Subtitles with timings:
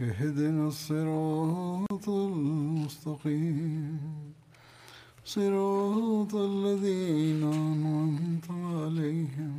[0.00, 4.00] اهدنا الصراط المستقيم.
[5.24, 9.58] صراط الذين أنعمت عليهم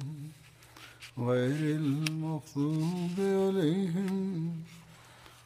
[1.18, 4.54] غير المغضوب عليهم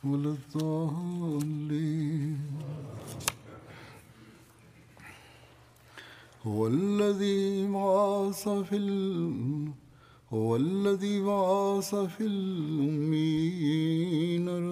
[0.03, 2.37] ولا الضالين.
[6.45, 9.84] هو الذي بعث في ال...
[10.35, 13.65] هو الذي بعث في الأمين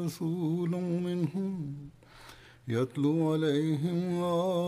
[0.03, 1.75] رسولا منهم
[2.67, 4.23] يتلو عليهم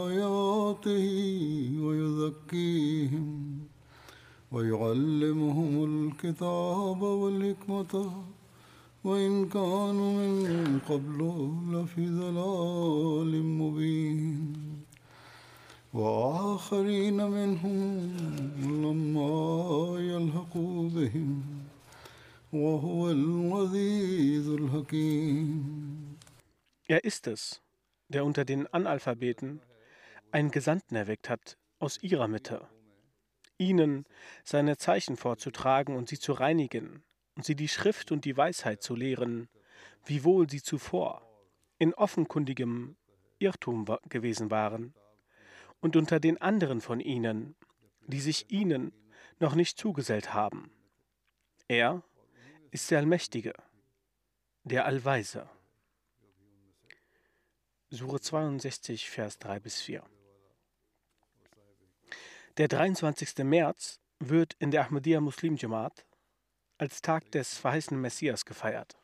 [0.05, 1.07] آياته
[1.85, 3.59] ويزكيهم
[4.51, 8.11] ويعلمهم الكتاب والحكمة
[9.03, 11.19] وإن كانوا من قبل
[11.71, 14.84] لفي ضلال مبين.
[15.94, 18.16] وآخرين منهم
[18.62, 21.42] لما يلحقوا بهم
[22.52, 26.00] وهو العزيز الحكيم
[26.88, 27.62] Er ist es,
[28.08, 29.60] der unter den Analphabeten
[30.32, 32.68] einen Gesandten erweckt hat aus ihrer Mitte,
[33.58, 34.04] ihnen
[34.44, 37.02] seine Zeichen vorzutragen und sie zu reinigen
[37.36, 39.48] und sie die Schrift und die Weisheit zu lehren,
[40.04, 41.22] wiewohl sie zuvor
[41.78, 42.96] in offenkundigem
[43.38, 44.94] Irrtum gewesen waren,
[45.85, 47.55] und unter den anderen von ihnen,
[48.07, 48.91] die sich ihnen
[49.39, 50.71] noch nicht zugesellt haben.
[51.67, 52.01] Er
[52.71, 53.53] ist der Allmächtige,
[54.63, 55.47] der Allweise.
[57.91, 60.03] Sure 62, Vers 3 bis 4.
[62.57, 63.45] Der 23.
[63.45, 66.03] März wird in der Ahmadiyya Muslim Jamaat
[66.79, 68.97] als Tag des verheißenen Messias gefeiert.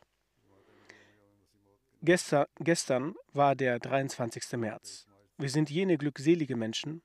[2.00, 4.54] Gestern, gestern war der 23.
[4.54, 5.06] März.
[5.38, 7.02] Wir sind jene glückselige Menschen,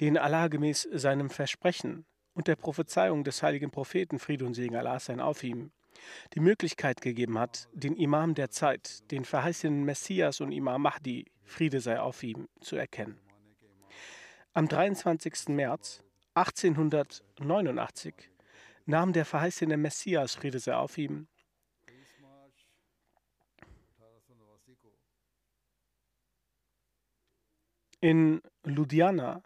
[0.00, 5.00] denen Allah gemäß seinem Versprechen und der Prophezeiung des heiligen Propheten Friede und Segen Allah
[5.00, 5.72] sein auf ihm
[6.34, 11.80] die Möglichkeit gegeben hat, den Imam der Zeit, den verheißenen Messias und Imam Mahdi, Friede
[11.80, 13.18] sei auf ihm, zu erkennen.
[14.52, 15.48] Am 23.
[15.48, 16.02] März
[16.34, 18.14] 1889
[18.86, 21.28] nahm der verheißene Messias, Friede sei auf ihm,
[28.00, 29.42] in Ludhiana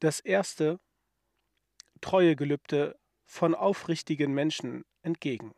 [0.00, 0.80] das erste
[2.00, 5.54] Treuegelübde von aufrichtigen Menschen entgegen.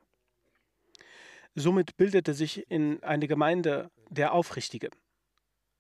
[1.55, 4.91] Somit bildete sich in eine Gemeinde der Aufrichtigen.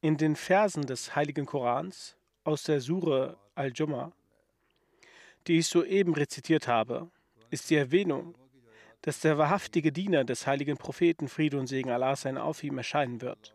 [0.00, 4.12] In den Versen des heiligen Korans aus der Sure al-Jumma,
[5.46, 7.10] die ich soeben rezitiert habe,
[7.50, 8.34] ist die Erwähnung,
[9.02, 13.20] dass der wahrhaftige Diener des heiligen Propheten Friede und Segen Allah sein auf ihm erscheinen
[13.20, 13.54] wird.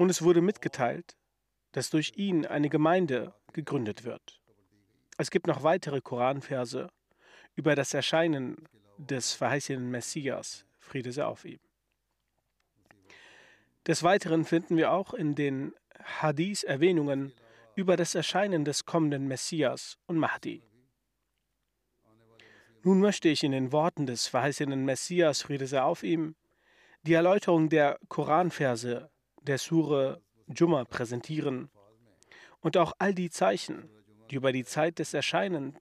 [0.00, 1.14] Und es wurde mitgeteilt,
[1.72, 4.40] dass durch ihn eine Gemeinde gegründet wird.
[5.18, 6.88] Es gibt noch weitere Koranverse
[7.54, 8.66] über das Erscheinen
[8.96, 11.60] des verheißenen Messias, Friede sei auf ihm.
[13.86, 17.34] Des Weiteren finden wir auch in den Hadith Erwähnungen
[17.74, 20.62] über das Erscheinen des kommenden Messias und Mahdi.
[22.84, 26.36] Nun möchte ich in den Worten des verheißenen Messias, Friede sei auf ihm,
[27.02, 29.10] die Erläuterung der Koranverse
[29.42, 31.70] der Sure Jumma präsentieren
[32.60, 33.88] und auch all die Zeichen,
[34.30, 35.74] die über die Zeit des Erscheinens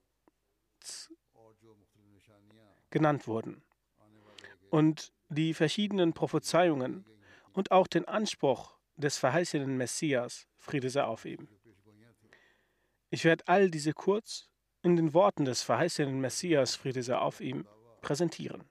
[2.90, 3.64] genannt wurden
[4.70, 7.06] und die verschiedenen Prophezeiungen
[7.54, 11.48] und auch den Anspruch des verheißenen Messias, Friede sei auf ihm.
[13.12, 14.50] Ich werde all diese kurz
[14.84, 17.68] in den Worten des verheißenen Messias, Friede sei auf ihm,
[18.02, 18.69] präsentieren.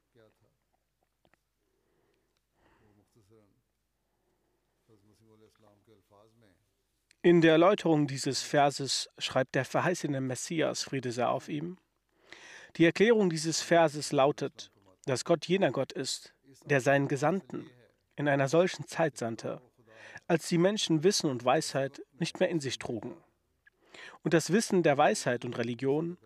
[7.23, 11.76] In der Erläuterung dieses Verses schreibt der verheißene Messias, Friede sei auf ihm,
[12.76, 14.70] die Erklärung dieses Verses lautet,
[15.05, 16.32] dass Gott jener Gott ist,
[16.65, 17.69] der seinen Gesandten
[18.15, 19.61] in einer solchen Zeit sandte,
[20.29, 23.17] als die Menschen Wissen und Weisheit nicht mehr in sich trugen.
[24.23, 26.19] Und das Wissen der Weisheit und Religion,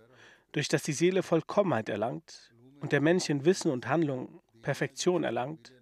[0.53, 5.73] durch das die Seele Vollkommenheit erlangt und der Mensch in Wissen und Handlung Perfektion erlangt,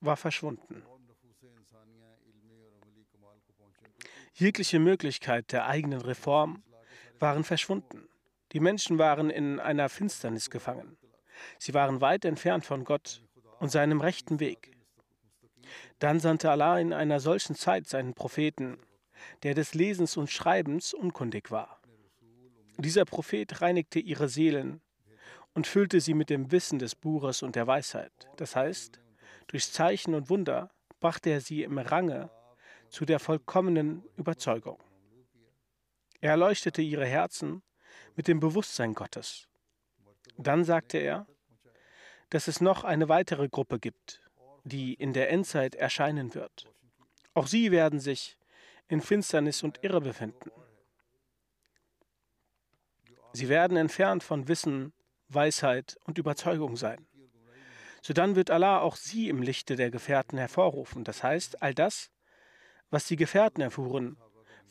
[0.00, 0.84] war verschwunden.
[4.38, 6.62] Jegliche Möglichkeit der eigenen Reform
[7.18, 8.06] waren verschwunden.
[8.52, 10.98] Die Menschen waren in einer Finsternis gefangen.
[11.58, 13.22] Sie waren weit entfernt von Gott
[13.60, 14.76] und seinem rechten Weg.
[16.00, 18.76] Dann sandte Allah in einer solchen Zeit seinen Propheten,
[19.42, 21.80] der des Lesens und Schreibens unkundig war.
[22.76, 24.82] Dieser Prophet reinigte ihre Seelen
[25.54, 28.12] und füllte sie mit dem Wissen des Buches und der Weisheit.
[28.36, 29.00] Das heißt,
[29.46, 30.68] durch Zeichen und Wunder
[31.00, 32.28] brachte er sie im Range
[32.88, 34.78] zu der vollkommenen Überzeugung.
[36.20, 37.62] Er erleuchtete ihre Herzen
[38.14, 39.48] mit dem Bewusstsein Gottes.
[40.36, 41.26] Dann sagte er,
[42.30, 44.22] dass es noch eine weitere Gruppe gibt,
[44.64, 46.66] die in der Endzeit erscheinen wird.
[47.34, 48.36] Auch sie werden sich
[48.88, 50.50] in Finsternis und Irre befinden.
[53.32, 54.92] Sie werden entfernt von Wissen,
[55.28, 57.06] Weisheit und Überzeugung sein.
[58.00, 61.04] Sodann wird Allah auch sie im Lichte der Gefährten hervorrufen.
[61.04, 62.10] Das heißt, all das,
[62.90, 64.16] was die Gefährten erfuhren,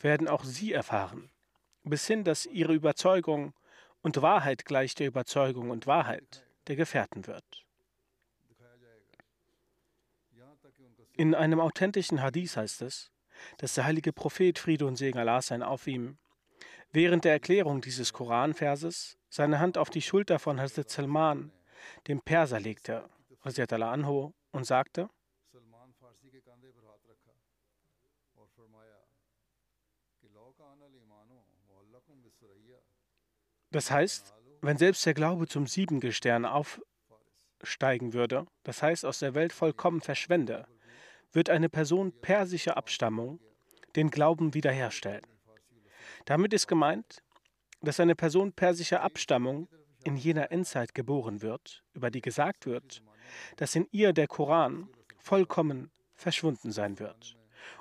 [0.00, 1.30] werden auch sie erfahren,
[1.84, 3.54] bis hin, dass ihre Überzeugung
[4.02, 7.44] und Wahrheit gleich der Überzeugung und Wahrheit der Gefährten wird.
[11.12, 13.10] In einem authentischen Hadith heißt es,
[13.58, 16.18] dass der heilige Prophet Friede und Segen Allah sein auf ihm
[16.96, 21.52] während der Erklärung dieses Koranverses seine Hand auf die Schulter von Hazrat Salman,
[22.08, 23.04] dem Perser, legte,
[23.44, 25.10] Hazrat Anho, und sagte,
[33.70, 39.52] Das heißt, wenn selbst der Glaube zum Siebengestirn aufsteigen würde, das heißt aus der Welt
[39.52, 40.66] vollkommen verschwende,
[41.32, 43.40] wird eine Person persischer Abstammung
[43.96, 45.26] den Glauben wiederherstellen.
[46.24, 47.22] Damit ist gemeint,
[47.80, 49.68] dass eine Person persischer Abstammung
[50.04, 53.02] in jener Endzeit geboren wird, über die gesagt wird,
[53.56, 57.35] dass in ihr der Koran vollkommen verschwunden sein wird.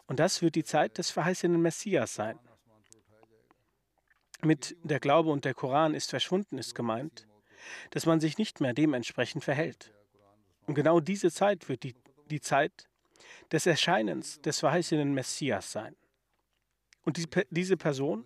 [0.07, 2.40] Und das wird die Zeit des verheißenen Messias sein.
[4.42, 7.28] Mit der Glaube und der Koran ist verschwunden ist gemeint,
[7.92, 9.94] dass man sich nicht mehr dementsprechend verhält.
[10.68, 11.96] Und genau diese Zeit wird die,
[12.30, 12.88] die Zeit
[13.52, 15.96] des Erscheinens des verheißenen Messias sein.
[17.04, 18.25] Und die, diese Person,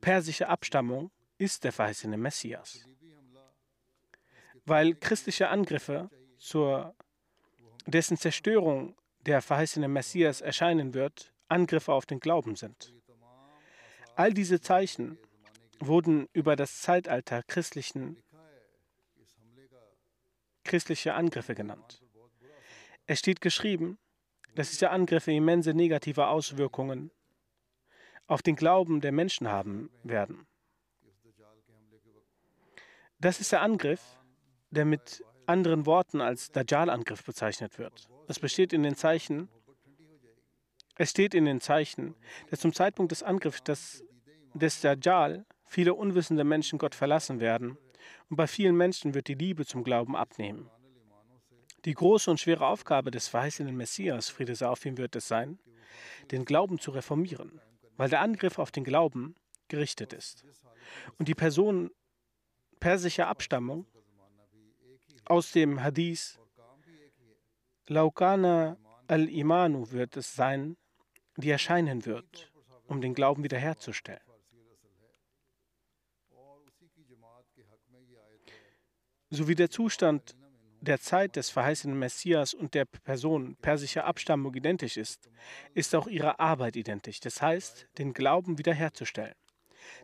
[0.00, 2.86] persische Abstammung, ist der verheißene Messias.
[4.64, 6.94] Weil christliche Angriffe zur
[7.86, 8.96] dessen Zerstörung
[9.26, 12.94] der verheißene Messias erscheinen wird, Angriffe auf den Glauben sind.
[14.14, 15.18] All diese Zeichen
[15.78, 18.22] wurden über das Zeitalter christlichen,
[20.64, 22.02] christliche Angriffe genannt.
[23.06, 23.98] Es steht geschrieben,
[24.54, 27.10] dass diese Angriffe immense negative Auswirkungen
[28.26, 30.46] auf den Glauben der Menschen haben werden.
[33.18, 34.02] Das ist der Angriff,
[34.70, 38.08] der mit anderen Worten als Dajjal-Angriff bezeichnet wird.
[38.26, 39.48] Es besteht in den Zeichen,
[40.96, 42.14] es steht in den Zeichen,
[42.50, 44.04] dass zum Zeitpunkt des Angriffs des,
[44.54, 47.76] des Dajjal viele unwissende Menschen Gott verlassen werden
[48.30, 50.70] und bei vielen Menschen wird die Liebe zum Glauben abnehmen.
[51.84, 55.58] Die große und schwere Aufgabe des verheißenen Messias, Friede sei auf ihm, wird es sein,
[56.30, 57.60] den Glauben zu reformieren,
[57.96, 59.34] weil der Angriff auf den Glauben
[59.68, 60.44] gerichtet ist.
[61.18, 61.90] Und die Person
[62.80, 63.86] persischer Abstammung
[65.24, 66.38] aus dem Hadith
[67.88, 68.76] Laukana
[69.06, 70.76] al-Imanu wird es sein,
[71.36, 72.52] die erscheinen wird,
[72.86, 74.20] um den Glauben wiederherzustellen.
[79.30, 80.36] So wie der Zustand
[80.80, 85.30] der Zeit des verheißenen Messias und der Person persischer Abstammung identisch ist,
[85.74, 89.34] ist auch ihre Arbeit identisch, das heißt, den Glauben wiederherzustellen.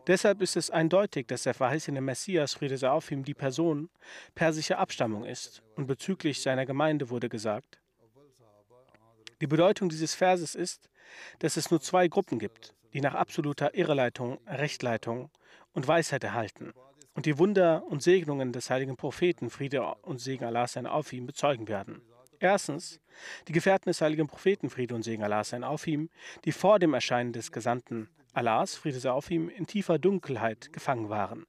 [0.07, 3.89] Deshalb ist es eindeutig, dass der verheißene Messias, Friede sei auf ihm, die Person
[4.35, 5.61] persischer Abstammung ist.
[5.75, 7.79] Und bezüglich seiner Gemeinde wurde gesagt,
[9.41, 10.89] die Bedeutung dieses Verses ist,
[11.39, 15.29] dass es nur zwei Gruppen gibt, die nach absoluter Irreleitung, Rechtleitung
[15.73, 16.73] und Weisheit erhalten
[17.13, 21.25] und die Wunder und Segnungen des heiligen Propheten, Friede und Segen Allah sein auf ihm,
[21.25, 22.01] bezeugen werden.
[22.39, 23.01] Erstens,
[23.47, 26.09] die Gefährten des heiligen Propheten, Friede und Segen Allah sein auf ihm,
[26.45, 31.09] die vor dem Erscheinen des Gesandten Allahs, Friede sei auf ihm, in tiefer Dunkelheit gefangen
[31.09, 31.45] waren.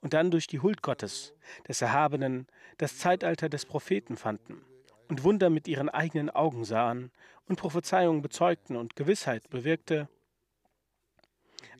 [0.00, 1.34] Und dann durch die Huld Gottes,
[1.66, 2.46] des Erhabenen,
[2.78, 4.64] das Zeitalter des Propheten fanden
[5.08, 7.10] und Wunder mit ihren eigenen Augen sahen
[7.46, 10.08] und Prophezeiungen bezeugten und Gewissheit bewirkte,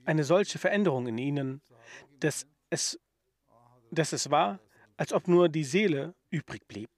[0.05, 1.63] eine solche Veränderung in ihnen,
[2.19, 2.99] dass es
[3.93, 4.59] dass es war,
[4.97, 6.91] als ob nur die Seele übrig blieb.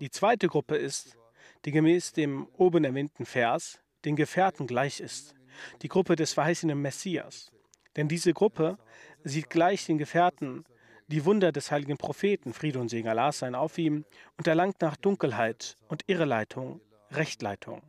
[0.00, 1.16] Die zweite Gruppe ist,
[1.64, 5.34] die gemäß dem oben erwähnten Vers den Gefährten gleich ist,
[5.82, 7.50] die Gruppe des verheißenen Messias.
[7.96, 8.78] Denn diese Gruppe
[9.24, 10.64] sieht gleich den Gefährten
[11.08, 14.04] die Wunder des heiligen Propheten, Friede und Segen Allah sein auf ihm,
[14.36, 17.82] und erlangt nach Dunkelheit und Irreleitung Rechtleitung.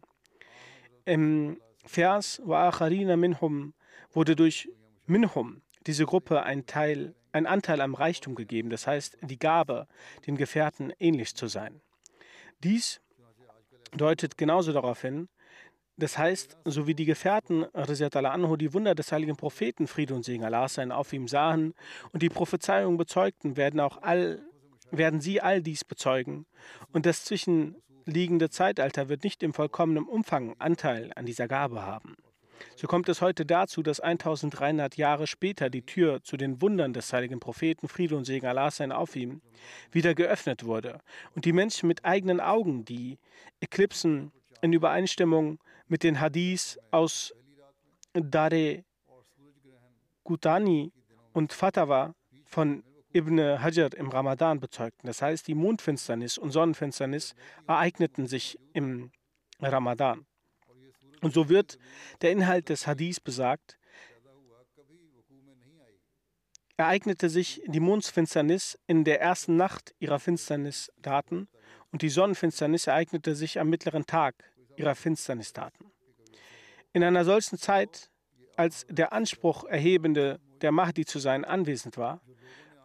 [1.06, 3.74] Im Vers Wa'acharina minhum
[4.12, 4.70] wurde durch
[5.06, 9.88] minhum diese Gruppe ein Teil, ein Anteil am Reichtum gegeben, das heißt die Gabe,
[10.28, 11.82] den Gefährten ähnlich zu sein.
[12.64, 13.02] Dies
[13.92, 15.30] deutet genauso darauf hin,
[16.00, 20.46] das heißt, so wie die Gefährten anhu die Wunder des heiligen Propheten Friede und Segen
[20.46, 21.74] Allah sein auf ihm sahen
[22.14, 24.42] und die Prophezeiung bezeugten, werden auch all
[24.92, 26.48] werden sie all dies bezeugen.
[26.94, 32.16] Und das zwischenliegende Zeitalter wird nicht im vollkommenen Umfang Anteil an dieser Gabe haben.
[32.76, 37.12] So kommt es heute dazu, dass 1300 Jahre später die Tür zu den Wundern des
[37.14, 39.42] heiligen Propheten Friede und Segen Allah sein auf ihm
[39.92, 41.00] wieder geöffnet wurde
[41.36, 43.18] und die Menschen mit eigenen Augen die
[43.62, 47.34] Eklipsen in Übereinstimmung mit den Hadiths aus
[48.14, 48.86] Dare
[50.24, 50.94] Gutani
[51.34, 52.16] und Fatawa
[52.46, 55.08] von Ibn Hajar im Ramadan bezeugten.
[55.08, 57.34] Das heißt, die Mondfinsternis und Sonnenfinsternis
[57.68, 59.12] ereigneten sich im
[59.60, 60.26] Ramadan.
[61.22, 61.80] Und so wird
[62.22, 63.78] der Inhalt des Hadiths besagt,
[66.78, 71.50] ereignete sich die Mondfinsternis in der ersten Nacht ihrer Finsternisdaten
[71.92, 74.36] und die Sonnenfinsternis ereignete sich am mittleren Tag
[74.80, 75.92] ihrer Finsternistaten.
[76.94, 78.10] In einer solchen Zeit,
[78.56, 82.22] als der Anspruch erhebende, der Mahdi zu sein, anwesend war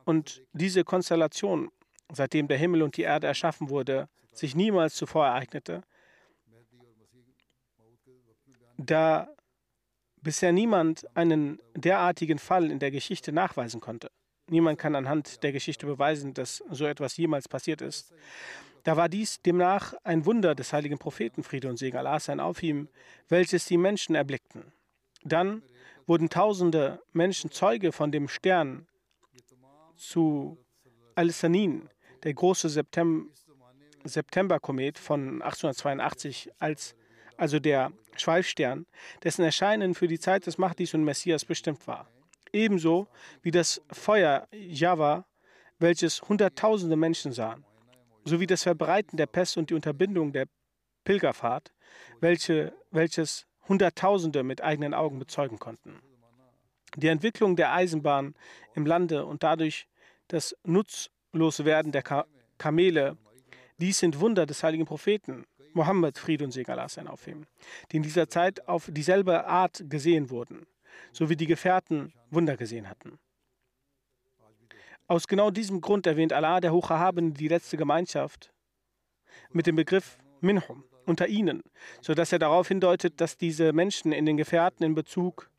[0.04, 1.70] und diese Konstellation,
[2.12, 5.82] seitdem der Himmel und die Erde erschaffen wurde, sich niemals zuvor ereignete,
[8.76, 9.28] da
[10.20, 14.10] bisher niemand einen derartigen Fall in der Geschichte nachweisen konnte.
[14.48, 18.12] Niemand kann anhand der Geschichte beweisen, dass so etwas jemals passiert ist.
[18.84, 22.62] Da war dies demnach ein Wunder des heiligen Propheten Friede und Segen Allah sein auf
[22.62, 22.88] ihm,
[23.28, 24.72] welches die Menschen erblickten.
[25.24, 25.62] Dann
[26.06, 28.86] wurden tausende Menschen Zeuge von dem Stern
[29.96, 30.58] zu
[31.14, 31.88] Al-Sanin,
[32.22, 33.30] der große Septem
[34.06, 36.94] Septemberkomet von 1882, als,
[37.38, 38.84] also der Schweifstern,
[39.22, 42.06] dessen Erscheinen für die Zeit des Mahdis und Messias bestimmt war.
[42.52, 43.08] Ebenso
[43.40, 45.24] wie das Feuer Java,
[45.78, 47.64] welches Hunderttausende Menschen sahen
[48.25, 50.47] sowie das Verbreiten der Pest und die Unterbindung der
[51.04, 51.73] Pilgerfahrt,
[52.21, 56.00] welche, welches Hunderttausende mit eigenen Augen bezeugen konnten.
[56.97, 58.35] Die Entwicklung der Eisenbahn
[58.75, 59.87] im Lande und dadurch
[60.28, 62.26] das Nutzloswerden der Ka
[62.57, 63.16] Kamele,
[63.78, 68.02] dies sind Wunder des heiligen Propheten, Mohammed, Friede und Segen Allah sein auf die in
[68.04, 70.66] dieser Zeit auf dieselbe Art gesehen wurden,
[71.12, 73.19] so wie die Gefährten Wunder gesehen hatten.
[75.06, 78.54] Aus genau diesem Grund erwähnt Allah, der Hocherhabene, die letzte Gemeinschaft
[79.50, 81.62] mit dem Begriff Minhum, unter ihnen,
[82.00, 85.50] sodass er darauf hindeutet, dass diese Menschen in den Gefährten in Bezug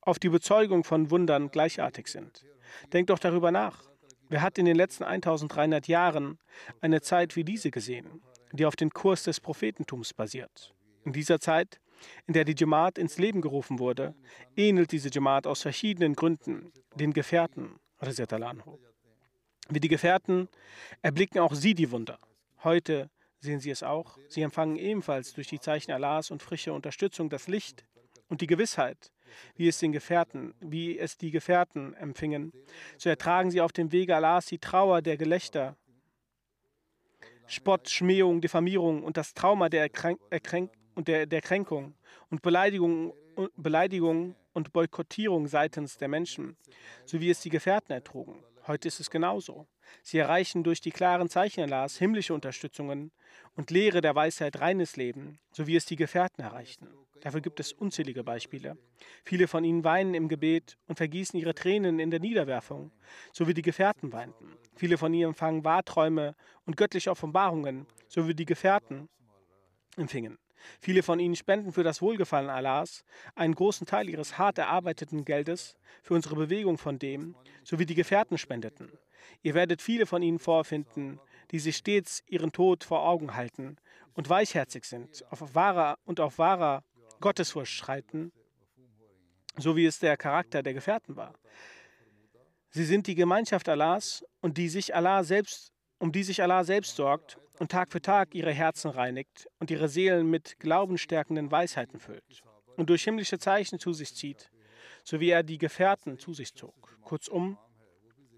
[0.00, 2.44] auf die Bezeugung von Wundern gleichartig sind.
[2.92, 3.84] Denkt doch darüber nach.
[4.28, 6.38] Wer hat in den letzten 1300 Jahren
[6.80, 10.74] eine Zeit wie diese gesehen, die auf den Kurs des Prophetentums basiert?
[11.04, 11.80] In dieser Zeit,
[12.26, 14.16] in der die Jamaat ins Leben gerufen wurde,
[14.56, 17.78] ähnelt diese Jamaat aus verschiedenen Gründen den Gefährten
[19.68, 20.48] wie die Gefährten
[21.02, 22.18] erblicken auch sie die Wunder.
[22.64, 24.18] Heute sehen sie es auch.
[24.28, 27.84] Sie empfangen ebenfalls durch die Zeichen Allahs und frische Unterstützung das Licht
[28.28, 29.12] und die Gewissheit,
[29.56, 32.52] wie es den Gefährten, wie es die Gefährten empfingen.
[32.98, 35.76] So ertragen sie auf dem Wege Allahs die Trauer der Gelächter,
[37.46, 41.94] Spott, Schmähung, Diffamierung und das Trauma der, Erkränk und der, der Kränkung
[42.28, 43.12] und Beleidigung,
[43.56, 46.56] Beleidigung und Boykottierung seitens der Menschen,
[47.04, 48.42] so wie es die Gefährten ertrugen.
[48.66, 49.66] Heute ist es genauso.
[50.02, 53.10] Sie erreichen durch die klaren Zeichen Allahs himmlische Unterstützungen
[53.56, 56.88] und Lehre der Weisheit reines Leben, so wie es die Gefährten erreichten.
[57.20, 58.78] Dafür gibt es unzählige Beispiele.
[59.24, 62.92] Viele von ihnen weinen im Gebet und vergießen ihre Tränen in der Niederwerfung,
[63.32, 64.56] so wie die Gefährten weinten.
[64.76, 69.08] Viele von ihnen empfangen Wahrträume und göttliche Offenbarungen, so wie die Gefährten
[69.96, 70.38] empfingen.
[70.80, 75.76] Viele von ihnen spenden für das Wohlgefallen Allahs einen großen Teil ihres hart erarbeiteten Geldes
[76.02, 78.90] für unsere Bewegung von dem, so wie die Gefährten spendeten.
[79.42, 83.76] Ihr werdet viele von ihnen vorfinden, die sich stets ihren Tod vor Augen halten
[84.14, 86.84] und weichherzig sind auf wahrer und auf wahrer
[87.20, 88.32] Gottesfurcht schreiten,
[89.56, 91.34] so wie es der Charakter der Gefährten war.
[92.70, 96.96] Sie sind die Gemeinschaft Allahs und die sich Allah selbst, um die sich Allah selbst
[96.96, 102.42] sorgt und Tag für Tag ihre Herzen reinigt und ihre Seelen mit glaubenstärkenden Weisheiten füllt
[102.76, 104.50] und durch himmlische Zeichen zu sich zieht,
[105.04, 106.98] so wie er die Gefährten zu sich zog.
[107.02, 107.58] Kurzum,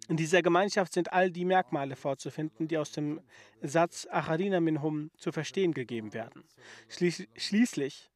[0.08, 3.20] In dieser Gemeinschaft sind all die Merkmale vorzufinden, die aus dem
[3.62, 6.42] Satz Acharina Minhum zu verstehen gegeben werden.
[6.88, 8.10] Schließlich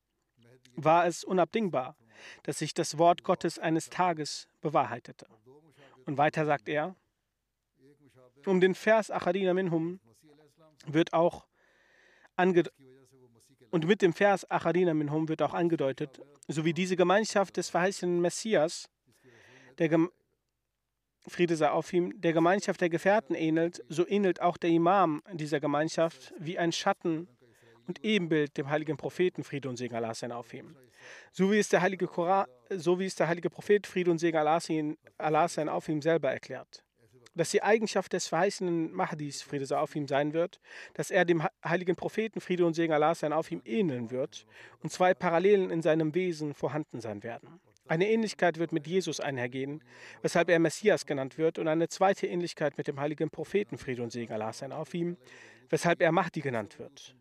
[0.74, 1.96] war es unabdingbar,
[2.42, 5.26] dass sich das Wort Gottes eines Tages bewahrheitete.
[6.04, 6.96] Und weiter sagt er,
[8.46, 10.00] um den Vers Acharina Minhum
[10.86, 11.46] wird auch
[13.70, 18.20] und mit dem Vers Acharina Minhum wird auch angedeutet, so wie diese Gemeinschaft des verheißenen
[18.20, 18.88] Messias,
[19.78, 20.10] der Gem
[21.28, 25.58] Friede sei auf ihm, der Gemeinschaft der Gefährten ähnelt, so ähnelt auch der Imam dieser
[25.58, 27.26] Gemeinschaft wie ein Schatten
[27.88, 30.76] und Ebenbild dem heiligen Propheten Friede und Segen Allah sein auf ihm.
[31.32, 34.38] So wie es der heilige, Koran, so wie es der heilige Prophet Friede und Segen
[35.18, 36.85] Allah sein auf ihm selber erklärt.
[37.36, 40.58] Dass die Eigenschaft des verheißenen Mahdis, Friede sei auf ihm, sein wird,
[40.94, 44.46] dass er dem heiligen Propheten Friede und Segen Allah sein auf ihm ähneln wird
[44.82, 47.60] und zwei Parallelen in seinem Wesen vorhanden sein werden.
[47.88, 49.84] Eine Ähnlichkeit wird mit Jesus einhergehen,
[50.22, 54.10] weshalb er Messias genannt wird, und eine zweite Ähnlichkeit mit dem heiligen Propheten Friede und
[54.10, 55.18] Segen Allah sein auf ihm,
[55.68, 57.14] weshalb er Mahdi genannt wird.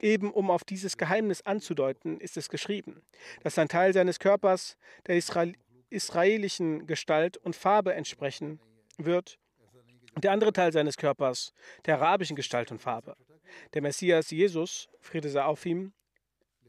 [0.00, 3.02] Eben um auf dieses Geheimnis anzudeuten, ist es geschrieben,
[3.42, 5.54] dass ein Teil seines Körpers der Israel
[5.90, 8.58] israelischen Gestalt und Farbe entsprechen
[8.96, 9.38] wird
[10.14, 11.52] und der andere Teil seines Körpers
[11.86, 13.16] der arabischen Gestalt und Farbe.
[13.74, 15.92] Der Messias Jesus, Friede sei auf ihm,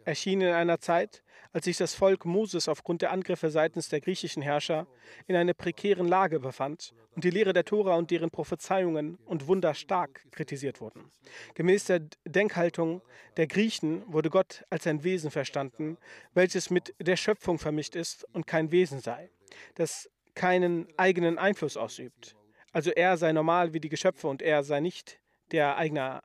[0.06, 1.24] erschien in einer Zeit,
[1.54, 4.88] als sich das Volk Moses aufgrund der Angriffe seitens der griechischen Herrscher
[5.28, 9.76] in einer prekären Lage befand und die Lehre der Tora und deren Prophezeiungen und Wunder
[9.76, 11.12] stark kritisiert wurden.
[11.54, 13.02] Gemäß der Denkhaltung
[13.38, 15.98] der Griechen wurde Gott als ein Wesen verstanden,
[16.34, 19.30] welches mit der Schöpfung vermischt ist und kein Wesen sei,
[19.76, 22.36] das keinen eigenen Einfluss ausübt.
[22.74, 25.20] Also er sei normal wie die Geschöpfe und er sei nicht
[25.52, 26.24] der Eigner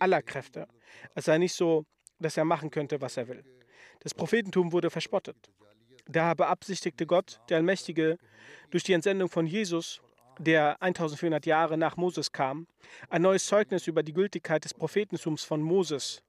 [0.00, 0.66] aller Kräfte.
[1.14, 1.86] Es sei nicht so,
[2.18, 3.44] dass er machen könnte, was er will.
[4.00, 5.36] Das Prophetentum wurde verspottet.
[6.08, 8.18] Daher beabsichtigte Gott, der Allmächtige,
[8.70, 10.00] durch die Entsendung von Jesus,
[10.38, 12.66] der 1400 Jahre nach Moses kam,
[13.08, 16.22] ein neues Zeugnis über die Gültigkeit des Prophetentums von Moses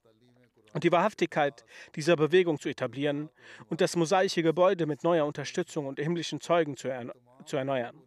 [0.73, 3.29] und die Wahrhaftigkeit dieser Bewegung zu etablieren
[3.69, 7.11] und das mosaische Gebäude mit neuer Unterstützung und himmlischen Zeugen zu, ern
[7.45, 8.01] zu erneuern.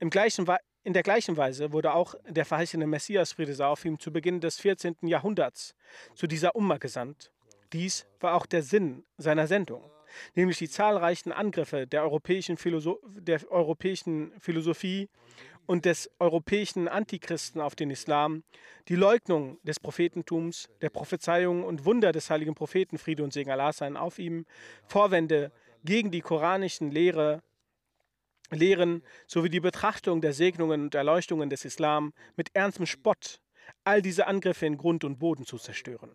[0.00, 0.46] Im gleichen
[0.84, 4.40] in der gleichen Weise wurde auch der verheißene Messias Friede sei auf ihm zu Beginn
[4.40, 4.96] des 14.
[5.02, 5.76] Jahrhunderts
[6.14, 7.30] zu dieser Umma gesandt.
[7.72, 9.88] Dies war auch der Sinn seiner Sendung,
[10.34, 15.08] nämlich die zahlreichen Angriffe der europäischen, Philosoph der europäischen Philosophie
[15.66, 18.42] und des europäischen Antichristen auf den Islam,
[18.88, 23.72] die Leugnung des Prophetentums, der Prophezeiungen und Wunder des heiligen Propheten Friede und Segen Allah
[23.72, 24.46] seien auf ihm,
[24.84, 25.52] Vorwände
[25.84, 27.42] gegen die koranischen Lehre
[28.52, 33.40] Lehren sowie die Betrachtung der Segnungen und Erleuchtungen des Islam mit ernstem Spott
[33.84, 36.10] all diese Angriffe in Grund und Boden zu zerstören.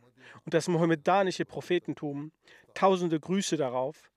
[0.45, 2.31] Und das mohammedanische Prophetentum,
[2.73, 4.11] tausende Grüße darauf,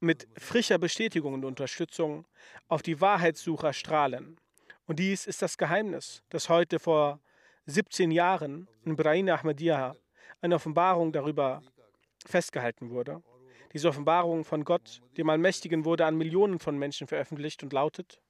[0.00, 2.26] mit frischer Bestätigung und Unterstützung
[2.68, 4.36] auf die Wahrheitssucher strahlen.
[4.86, 7.20] Und dies ist das Geheimnis, das heute vor
[7.66, 9.96] 17 Jahren in Brain Ahmadiyya
[10.42, 11.62] eine Offenbarung darüber
[12.26, 13.22] festgehalten wurde.
[13.74, 18.22] Diese Offenbarung von Gott, dem Allmächtigen, wurde an Millionen von Menschen veröffentlicht und lautet,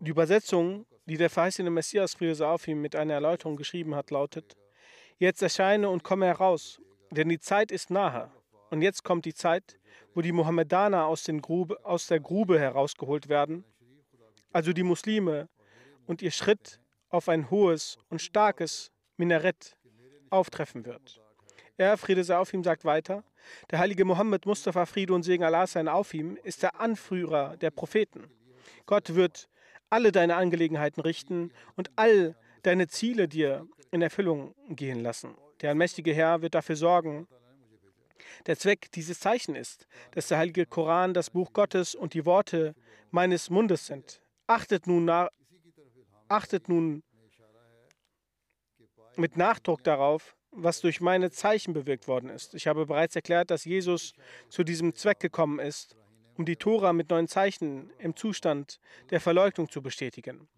[0.00, 4.54] Die Übersetzung, die der verheißene Messias Friede auf ihm mit einer Erläuterung geschrieben hat, lautet:
[5.16, 8.30] Jetzt erscheine und komme heraus, denn die Zeit ist nahe.
[8.68, 9.78] Und jetzt kommt die Zeit,
[10.12, 13.64] wo die Mohammedaner aus, Grube, aus der Grube herausgeholt werden
[14.54, 15.48] also die Muslime,
[16.06, 19.76] und ihr Schritt auf ein hohes und starkes Minarett
[20.30, 21.20] auftreffen wird.
[21.76, 23.24] Er, Friede sei auf ihm, sagt weiter,
[23.70, 27.70] der heilige Mohammed Mustafa, Friede und Segen Allah sein auf ihm, ist der Anführer der
[27.70, 28.30] Propheten.
[28.86, 29.48] Gott wird
[29.90, 35.34] alle deine Angelegenheiten richten und all deine Ziele dir in Erfüllung gehen lassen.
[35.62, 37.26] Der allmächtige Herr wird dafür sorgen.
[38.46, 42.74] Der Zweck dieses Zeichen ist, dass der heilige Koran das Buch Gottes und die Worte
[43.10, 44.20] meines Mundes sind.
[44.46, 45.28] Achtet nun, nach,
[46.28, 47.02] achtet nun
[49.16, 52.54] mit Nachdruck darauf, was durch meine Zeichen bewirkt worden ist.
[52.54, 54.12] Ich habe bereits erklärt, dass Jesus
[54.48, 55.96] zu diesem Zweck gekommen ist,
[56.36, 58.80] um die Tora mit neuen Zeichen im Zustand
[59.10, 60.48] der Verleugnung zu bestätigen.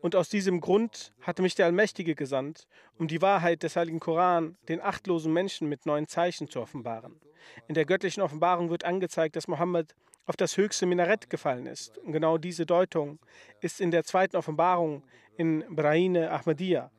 [0.00, 2.66] Und aus diesem Grund hatte mich der Allmächtige gesandt,
[2.98, 7.20] um die Wahrheit des heiligen Koran den achtlosen Menschen mit neuen Zeichen zu offenbaren.
[7.66, 9.94] In der göttlichen Offenbarung wird angezeigt, dass Mohammed
[10.28, 11.96] auf das höchste Minarett gefallen ist.
[11.98, 13.18] Und genau diese Deutung
[13.62, 15.02] ist in der zweiten Offenbarung
[15.38, 16.90] in Brahine Ahmadiyya.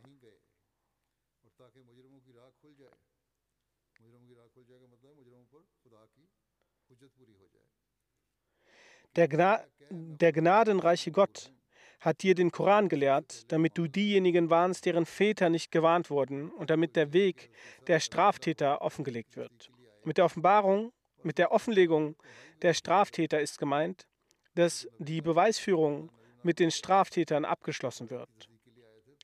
[9.16, 11.54] Der, Gna der gnadenreiche Gott
[12.00, 16.72] hat dir den Koran gelehrt, damit du diejenigen warnst, deren Väter nicht gewarnt wurden und
[16.72, 17.52] damit der Weg
[17.86, 19.70] der Straftäter offengelegt wird.
[20.04, 20.92] Mit der Offenbarung,
[21.24, 22.16] mit der Offenlegung
[22.62, 24.08] der Straftäter ist gemeint,
[24.56, 26.12] dass die Beweisführung
[26.44, 28.30] mit den Straftätern abgeschlossen wird.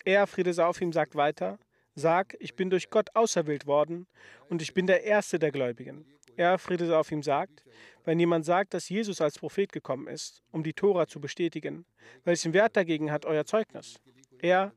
[0.04, 1.58] Er, Friede sei auf ihm, sagt weiter,
[1.96, 4.08] sag, ich bin durch Gott auserwählt worden
[4.50, 6.06] und ich bin der Erste der Gläubigen.
[6.38, 7.64] Er, Friede sei auf ihm, sagt,
[8.04, 11.86] wenn jemand sagt, dass Jesus als Prophet gekommen ist, um die Tora zu bestätigen,
[12.24, 13.96] welchen Wert dagegen hat euer Zeugnis?
[14.40, 14.74] Er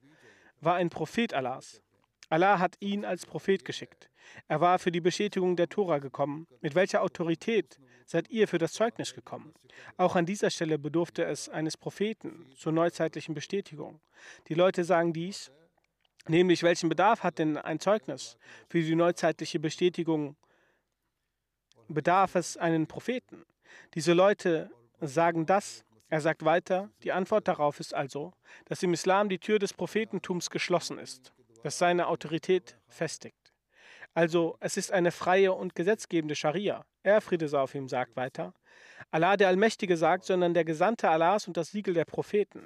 [0.61, 1.83] war ein Prophet Allahs.
[2.29, 4.11] Allah hat ihn als Prophet geschickt.
[4.49, 6.47] Er war für die Bestätigung der Tora gekommen.
[6.61, 9.55] Mit welcher Autorität seid ihr für das Zeugnis gekommen?
[9.97, 14.01] Auch an dieser Stelle bedurfte es eines Propheten zur neuzeitlichen Bestätigung.
[14.49, 15.51] Die Leute sagen dies,
[16.27, 18.37] nämlich welchen Bedarf hat denn ein Zeugnis
[18.69, 20.37] für die neuzeitliche Bestätigung
[21.89, 23.45] bedarf es einen Propheten.
[23.95, 25.85] Diese Leute sagen das.
[26.11, 28.33] Er sagt weiter, die Antwort darauf ist also,
[28.65, 33.53] dass im Islam die Tür des Prophetentums geschlossen ist, das seine Autorität festigt.
[34.15, 36.85] Also es ist eine freie und gesetzgebende Scharia.
[37.03, 38.53] Er, Friede sei auf ihm, sagt weiter,
[39.11, 42.61] Allah der Allmächtige sagt, sondern der Gesandte Allahs und das Siegel der Propheten.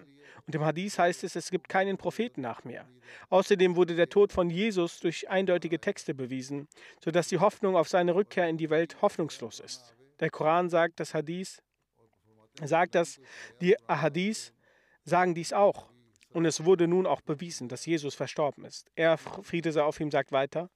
[0.47, 2.89] Und im Hadith heißt es, es gibt keinen Propheten nach mir.
[3.29, 6.69] Außerdem wurde der Tod von Jesus durch eindeutige Texte bewiesen,
[7.05, 9.95] sodass die Hoffnung auf seine Rückkehr in die Welt hoffnungslos ist.
[10.21, 11.63] Der Koran sagt, das Hadith
[12.63, 13.21] sagt das,
[13.61, 14.53] die Ahadith
[15.05, 15.92] sagen dies auch.
[16.33, 18.91] Und es wurde nun auch bewiesen, dass Jesus verstorben ist.
[18.95, 20.71] Er, Friede sei auf ihm, sagt weiter.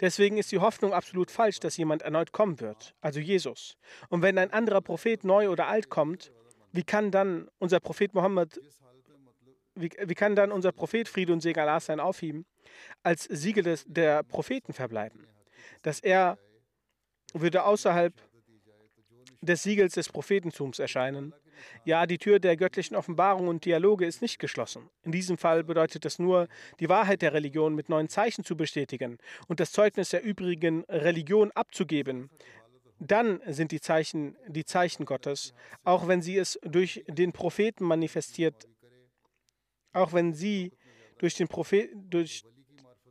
[0.00, 3.76] Deswegen ist die Hoffnung absolut falsch, dass jemand erneut kommen wird, also Jesus.
[4.08, 6.32] Und wenn ein anderer Prophet neu oder alt kommt,
[6.72, 8.60] wie kann dann unser Prophet Mohammed,
[9.74, 12.44] wie, wie kann dann unser Prophet Friede und Segen Allah sein auf ihm,
[13.02, 15.26] als Siegel des, der Propheten verbleiben?
[15.82, 16.38] Dass er
[17.32, 18.12] würde außerhalb
[19.40, 21.34] des Siegels des Prophetentums erscheinen.
[21.84, 24.88] Ja, die Tür der göttlichen Offenbarung und Dialoge ist nicht geschlossen.
[25.02, 26.48] In diesem Fall bedeutet es nur,
[26.80, 31.50] die Wahrheit der Religion mit neuen Zeichen zu bestätigen und das Zeugnis der übrigen Religion
[31.52, 32.30] abzugeben.
[33.00, 38.66] Dann sind die Zeichen die Zeichen Gottes, auch wenn sie es durch den Propheten manifestiert,
[39.92, 40.72] auch wenn sie
[41.18, 42.44] durch den, Prophet, durch,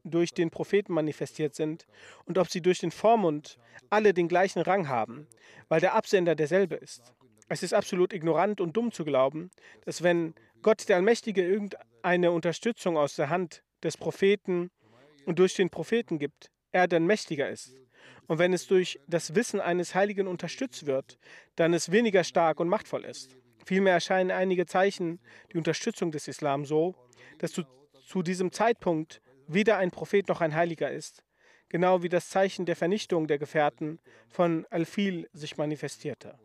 [0.03, 1.85] durch den Propheten manifestiert sind
[2.25, 3.57] und ob sie durch den Vormund
[3.89, 5.27] alle den gleichen Rang haben,
[5.69, 7.13] weil der Absender derselbe ist.
[7.49, 9.51] Es ist absolut ignorant und dumm zu glauben,
[9.85, 14.69] dass wenn Gott der Allmächtige irgendeine Unterstützung aus der Hand des Propheten
[15.25, 17.73] und durch den Propheten gibt, er dann mächtiger ist.
[18.27, 21.17] Und wenn es durch das Wissen eines Heiligen unterstützt wird,
[21.55, 23.37] dann es weniger stark und machtvoll ist.
[23.65, 25.19] Vielmehr erscheinen einige Zeichen
[25.53, 26.95] die Unterstützung des Islam so,
[27.37, 27.63] dass zu,
[28.05, 31.23] zu diesem Zeitpunkt weder ein Prophet noch ein Heiliger ist,
[31.69, 36.37] genau wie das Zeichen der Vernichtung der Gefährten von Al-Fil sich manifestierte.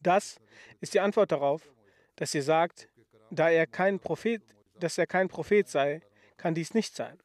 [0.00, 0.40] Das
[0.80, 1.68] ist die Antwort darauf,
[2.16, 2.88] dass ihr sagt,
[3.30, 4.42] da er kein Prophet,
[4.78, 6.02] dass er kein Prophet sei,
[6.36, 7.18] kann dies nicht sein.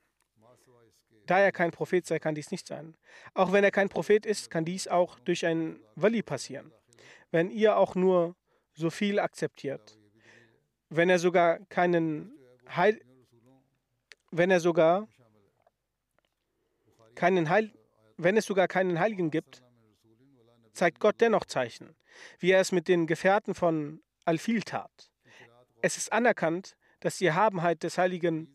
[1.25, 2.95] Da er kein Prophet sei, kann dies nicht sein.
[3.33, 6.71] Auch wenn er kein Prophet ist, kann dies auch durch ein Wali passieren.
[7.31, 8.35] Wenn ihr auch nur
[8.73, 9.97] so viel akzeptiert,
[10.89, 12.33] wenn er sogar keinen
[12.75, 12.99] Heil,
[14.31, 15.07] wenn er sogar
[17.15, 17.71] keinen Heil,
[18.17, 19.63] wenn es sogar keinen Heiligen gibt,
[20.73, 21.95] zeigt Gott dennoch Zeichen,
[22.39, 25.11] wie er es mit den Gefährten von Al-Fil tat.
[25.81, 28.47] Es ist anerkannt, dass die Erhabenheit des Heiligen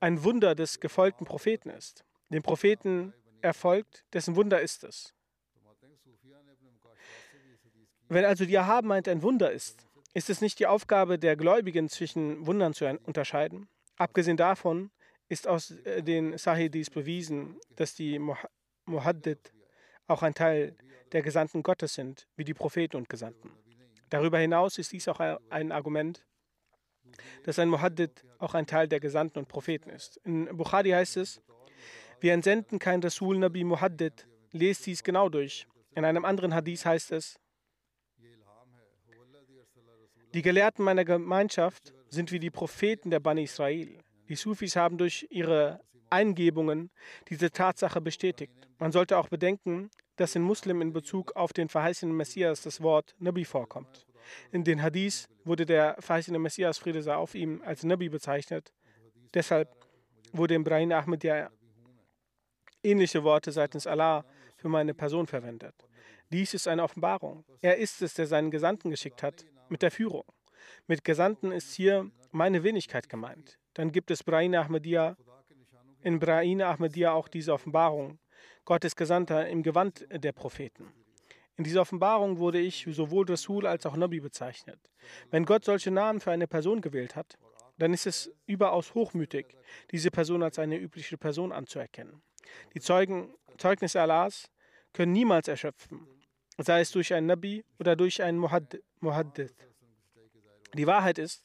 [0.00, 2.04] ein Wunder des gefolgten Propheten ist.
[2.28, 5.14] Dem Propheten erfolgt, dessen Wunder ist es.
[8.08, 12.46] Wenn also die Erhabenheit ein Wunder ist, ist es nicht die Aufgabe der Gläubigen, zwischen
[12.46, 13.68] Wundern zu unterscheiden?
[13.96, 14.90] Abgesehen davon
[15.28, 18.20] ist aus äh, den Sahidis bewiesen, dass die
[18.84, 19.52] Muhaddid
[20.06, 20.76] auch ein Teil
[21.12, 23.50] der Gesandten Gottes sind, wie die Propheten und Gesandten.
[24.10, 25.20] Darüber hinaus ist dies auch
[25.50, 26.24] ein Argument,
[27.44, 30.18] dass ein Muhaddid auch ein Teil der Gesandten und Propheten ist.
[30.24, 31.40] In Bukhari heißt es,
[32.20, 35.66] wir entsenden kein Rasul Nabi Muhaddid, lest dies genau durch.
[35.94, 37.38] In einem anderen Hadith heißt es,
[40.34, 43.98] die Gelehrten meiner Gemeinschaft sind wie die Propheten der Bani Israel.
[44.28, 46.90] Die Sufis haben durch ihre Eingebungen
[47.28, 48.68] diese Tatsache bestätigt.
[48.78, 53.14] Man sollte auch bedenken, dass in Muslimen in Bezug auf den verheißenen Messias das Wort
[53.18, 54.06] Nabi vorkommt.
[54.50, 58.72] In den Hadith wurde der verheißene Messias, Friede sei auf ihm, als Nabi bezeichnet.
[59.34, 59.68] Deshalb
[60.32, 61.50] wurde im Brahim Ahmed ja
[62.82, 64.24] ähnliche Worte seitens Allah
[64.56, 65.74] für meine Person verwendet.
[66.30, 67.44] Dies ist eine Offenbarung.
[67.60, 70.24] Er ist es, der seinen Gesandten geschickt hat, mit der Führung.
[70.86, 73.58] Mit Gesandten ist hier meine Wenigkeit gemeint.
[73.74, 75.16] Dann gibt es Brahim Ahmadiyya,
[76.02, 78.18] in Brahim Ahmadiyya auch diese Offenbarung,
[78.64, 80.92] Gottes Gesandter im Gewand der Propheten.
[81.56, 84.78] In dieser Offenbarung wurde ich sowohl Rasul als auch Nabi bezeichnet.
[85.30, 87.36] Wenn Gott solche Namen für eine Person gewählt hat,
[87.78, 89.56] dann ist es überaus hochmütig,
[89.90, 92.22] diese Person als eine übliche Person anzuerkennen.
[92.74, 94.50] Die Zeugen, Zeugnisse Allahs
[94.92, 96.06] können niemals erschöpfen,
[96.58, 99.54] sei es durch einen Nabi oder durch einen Muhaddith.
[100.74, 101.42] Die Wahrheit ist,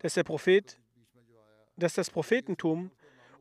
[0.00, 0.78] dass der Prophet,
[1.76, 2.90] dass das Prophetentum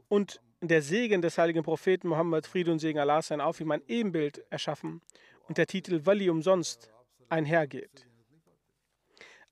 [0.07, 3.82] und der Segen des heiligen Propheten Mohammed, Friede und Segen Allah sein auf ihm ein
[3.88, 5.02] Ebenbild erschaffen
[5.48, 6.91] und der Titel Wali umsonst
[7.30, 8.08] einhergeht.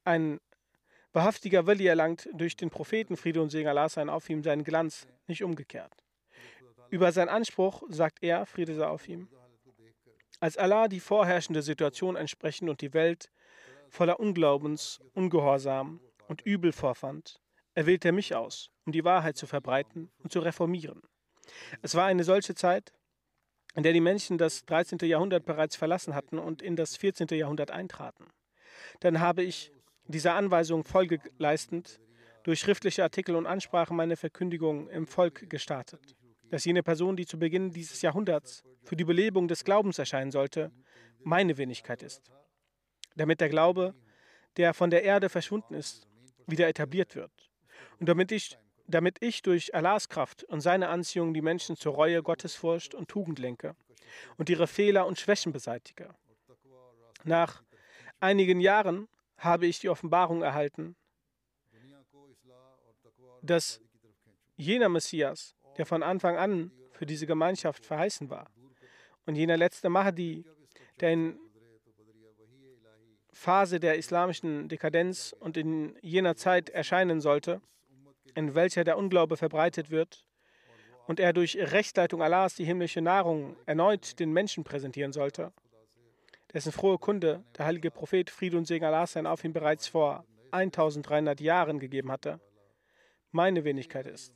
[0.04, 0.40] Ein
[1.14, 5.08] wahrhaftiger Wali erlangt durch den Propheten Friede und Segen Allah sein auf ihm seinen Glanz,
[5.28, 5.94] nicht umgekehrt.
[6.90, 9.28] Über seinen Anspruch sagt er, Friede sei auf ihm,
[10.40, 13.30] als Allah die vorherrschende Situation entsprechend und die Welt
[13.90, 17.42] voller Unglaubens, Ungehorsam und Übel vorfand,
[17.78, 21.04] er mich aus, um die Wahrheit zu verbreiten und zu reformieren.
[21.84, 22.92] Es war eine solche Zeit,
[23.76, 24.98] in der die Menschen das 13.
[25.04, 27.28] Jahrhundert bereits verlassen hatten und in das 14.
[27.38, 28.26] Jahrhundert eintraten.
[29.02, 29.72] Dann habe ich
[30.08, 32.00] dieser Anweisung Folge leistend
[32.44, 36.16] durch schriftliche Artikel und Ansprachen meine Verkündigung im Volk gestartet,
[36.50, 40.72] dass jene Person, die zu Beginn dieses Jahrhunderts für die Belebung des Glaubens erscheinen sollte,
[41.20, 42.32] meine Wenigkeit ist,
[43.16, 43.94] damit der Glaube,
[44.56, 46.08] der von der Erde verschwunden ist,
[46.48, 47.47] wieder etabliert wird
[48.00, 48.58] und damit ich
[48.88, 53.38] damit ich durch Allahs Kraft und seine Anziehung die Menschen zur Reue, Gottesfurcht und Tugend
[53.38, 53.76] lenke
[54.38, 56.16] und ihre Fehler und Schwächen beseitige.
[57.24, 57.64] Nach
[58.20, 59.08] einigen Jahren
[59.38, 60.96] habe ich die Offenbarung erhalten,
[63.42, 63.82] dass
[64.56, 68.50] jener Messias, der von Anfang an für diese Gemeinschaft verheißen war,
[69.26, 70.46] und jener letzte Mahdi,
[71.02, 71.40] der in
[73.34, 77.62] Phase der islamischen Dekadenz und in jener Zeit erscheinen sollte,
[78.38, 80.24] in welcher der Unglaube verbreitet wird
[81.08, 85.52] und er durch Rechtsleitung Allahs die himmlische Nahrung erneut den Menschen präsentieren sollte,
[86.54, 90.24] dessen frohe Kunde der heilige Prophet Friede und Segen Allahs sein auf ihn bereits vor
[90.52, 92.40] 1300 Jahren gegeben hatte,
[93.32, 94.32] meine Wenigkeit ist.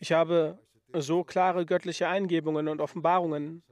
[0.00, 0.58] Ich habe
[0.92, 3.62] so klare göttliche Eingebungen und Offenbarungen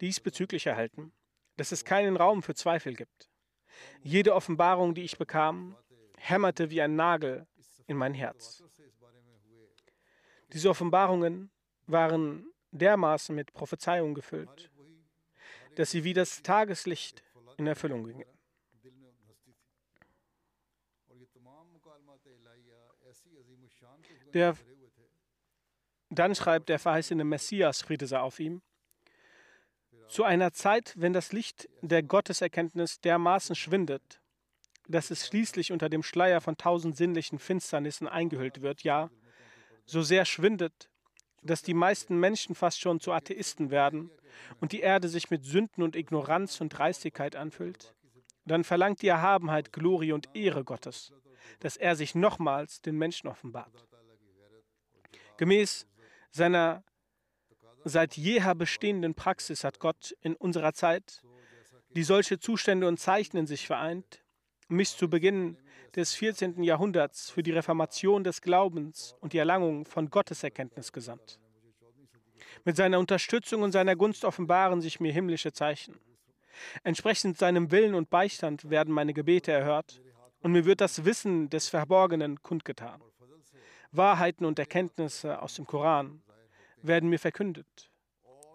[0.00, 1.12] diesbezüglich erhalten,
[1.58, 3.28] dass es keinen Raum für Zweifel gibt.
[4.00, 5.76] Jede Offenbarung, die ich bekam,
[6.16, 7.46] hämmerte wie ein Nagel
[7.88, 8.62] in mein Herz.
[10.52, 11.50] Diese Offenbarungen
[11.86, 14.70] waren dermaßen mit Prophezeiung gefüllt,
[15.74, 17.24] dass sie wie das Tageslicht
[17.56, 18.28] in Erfüllung gingen.
[24.34, 24.56] Der,
[26.10, 28.62] dann schreibt der verheißene Messias, Friede sei auf ihm,
[30.08, 34.20] zu einer Zeit, wenn das Licht der Gotteserkenntnis dermaßen schwindet,
[34.88, 39.10] dass es schließlich unter dem Schleier von tausend sinnlichen Finsternissen eingehüllt wird, ja,
[39.84, 40.90] so sehr schwindet,
[41.42, 44.10] dass die meisten Menschen fast schon zu Atheisten werden
[44.60, 47.94] und die Erde sich mit Sünden und Ignoranz und Dreistigkeit anfüllt,
[48.44, 51.12] dann verlangt die Erhabenheit Glorie und Ehre Gottes,
[51.60, 53.86] dass er sich nochmals den Menschen offenbart.
[55.36, 55.86] Gemäß
[56.30, 56.82] seiner
[57.84, 61.22] seit jeher bestehenden Praxis hat Gott in unserer Zeit,
[61.90, 64.22] die solche Zustände und Zeichen in sich vereint,
[64.68, 65.56] mich zu Beginn
[65.96, 66.62] des 14.
[66.62, 71.38] Jahrhunderts für die Reformation des Glaubens und die Erlangung von Gotteserkenntnis gesandt.
[72.64, 75.98] Mit seiner Unterstützung und seiner Gunst offenbaren sich mir himmlische Zeichen.
[76.82, 80.02] Entsprechend seinem Willen und Beistand werden meine Gebete erhört
[80.40, 83.00] und mir wird das Wissen des Verborgenen kundgetan.
[83.90, 86.22] Wahrheiten und Erkenntnisse aus dem Koran
[86.82, 87.90] werden mir verkündet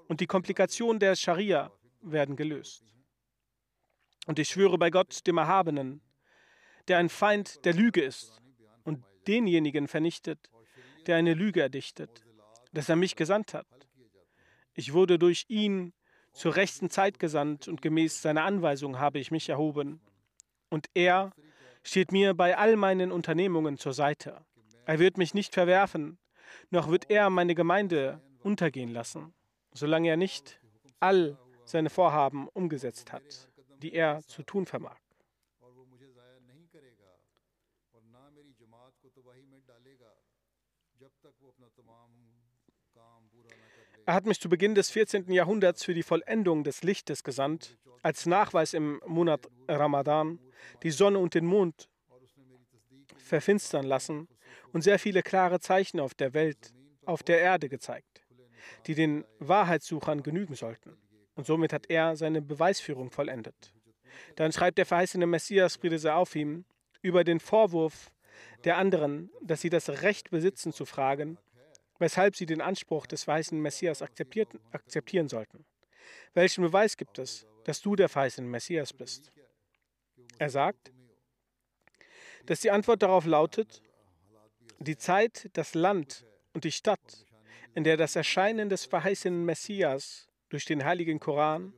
[0.08, 1.71] und die Komplikationen der Scharia
[2.02, 2.84] werden gelöst.
[4.25, 6.01] Und ich schwöre bei Gott, dem Erhabenen,
[6.88, 8.41] der ein Feind der Lüge ist
[8.83, 10.49] und denjenigen vernichtet,
[11.07, 12.23] der eine Lüge erdichtet,
[12.71, 13.67] dass er mich gesandt hat.
[14.73, 15.93] Ich wurde durch ihn
[16.31, 20.01] zur rechten Zeit gesandt und gemäß seiner Anweisung habe ich mich erhoben.
[20.69, 21.31] Und er
[21.83, 24.43] steht mir bei all meinen Unternehmungen zur Seite.
[24.86, 26.17] Er wird mich nicht verwerfen,
[26.71, 29.33] noch wird er meine Gemeinde untergehen lassen,
[29.73, 30.59] solange er nicht
[30.99, 33.52] all seine Vorhaben umgesetzt hat
[33.84, 34.98] die er zu tun vermag.
[44.06, 45.32] Er hat mich zu Beginn des 14.
[45.32, 50.39] Jahrhunderts für die Vollendung des Lichtes gesandt, als Nachweis im Monat Ramadan
[50.84, 51.89] die Sonne und den Mond
[53.17, 54.28] verfinstern lassen
[54.72, 56.74] und sehr viele klare Zeichen auf der Welt,
[57.06, 58.26] auf der Erde gezeigt,
[58.88, 60.98] die den Wahrheitssuchern genügen sollten.
[61.36, 63.74] Und somit hat er seine Beweisführung vollendet.
[64.36, 66.65] Dann schreibt der verheißene Messias, Friede sei auf ihm,
[67.02, 68.12] über den Vorwurf
[68.63, 71.38] der anderen, dass sie das Recht besitzen zu fragen,
[72.00, 75.65] weshalb sie den Anspruch des verheißenen Messias akzeptieren sollten.
[76.34, 79.32] welchen Beweis gibt es, dass du der verheißene Messias bist?
[80.38, 80.91] Er sagt,
[82.46, 83.82] dass die Antwort darauf lautet,
[84.80, 87.26] die Zeit, das Land und die Stadt,
[87.74, 91.73] in der das Erscheinen des verheißenen Messias durch den heiligen Koran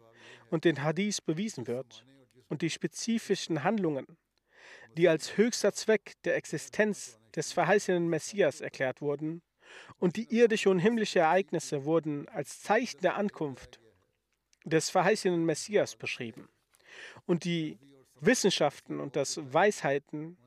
[0.50, 2.06] und den Hadith bewiesen wird
[2.50, 4.06] und die spezifischen Handlungen,
[4.98, 9.42] die als höchster Zweck der Existenz des verheißenen Messias erklärt wurden,
[9.98, 13.80] und die irdische und himmlische Ereignisse wurden als Zeichen der Ankunft
[14.66, 16.50] des verheißenen Messias beschrieben.
[17.26, 17.80] Und die
[18.20, 20.38] Wissenschaften und das Weisheiten,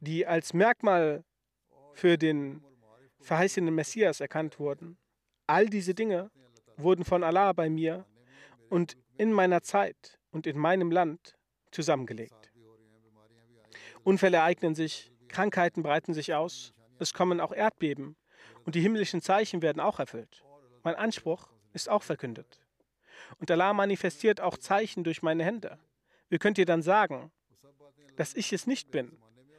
[0.00, 1.24] die als Merkmal
[1.94, 2.64] für den
[3.20, 4.98] verheißenen Messias erkannt wurden,
[5.46, 6.30] all diese Dinge
[6.78, 8.06] wurden von Allah bei mir
[8.70, 11.36] und in meiner Zeit und in meinem Land
[11.70, 12.52] zusammengelegt.
[14.04, 18.16] Unfälle ereignen sich, Krankheiten breiten sich aus, es kommen auch Erdbeben
[18.64, 20.44] und die himmlischen Zeichen werden auch erfüllt.
[20.82, 22.60] Mein Anspruch ist auch verkündet.
[23.38, 25.78] Und Allah manifestiert auch Zeichen durch meine Hände.
[26.28, 27.30] Wie könnt ihr dann sagen,
[28.16, 29.18] dass ich es nicht bin?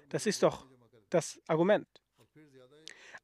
[0.10, 0.65] Das ist doch
[1.10, 1.88] das Argument.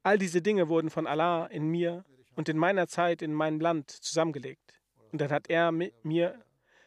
[0.02, 2.04] All diese Dinge wurden von Allah in mir
[2.36, 4.80] und in meiner Zeit in meinem Land zusammengelegt.
[5.10, 6.44] Und dann hat er mir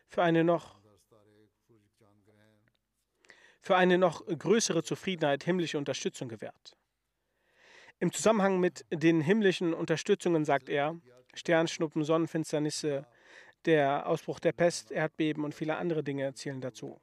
[0.07, 0.79] für eine noch
[3.61, 6.77] für eine noch größere Zufriedenheit himmlische Unterstützung gewährt.
[7.99, 10.97] Im Zusammenhang mit den himmlischen Unterstützungen sagt er,
[11.33, 13.05] Sternschnuppen, Sonnenfinsternisse,
[13.65, 17.01] der Ausbruch der Pest, Erdbeben und viele andere Dinge zählen dazu.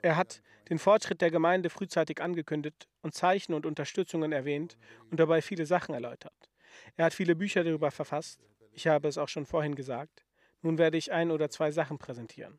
[0.00, 4.78] Er hat den Fortschritt der Gemeinde frühzeitig angekündigt und Zeichen und Unterstützungen erwähnt
[5.10, 6.47] und dabei viele Sachen erläutert.
[6.96, 8.40] Er hat viele Bücher darüber verfasst.
[8.72, 10.24] Ich habe es auch schon vorhin gesagt.
[10.62, 12.58] Nun werde ich ein oder zwei Sachen präsentieren.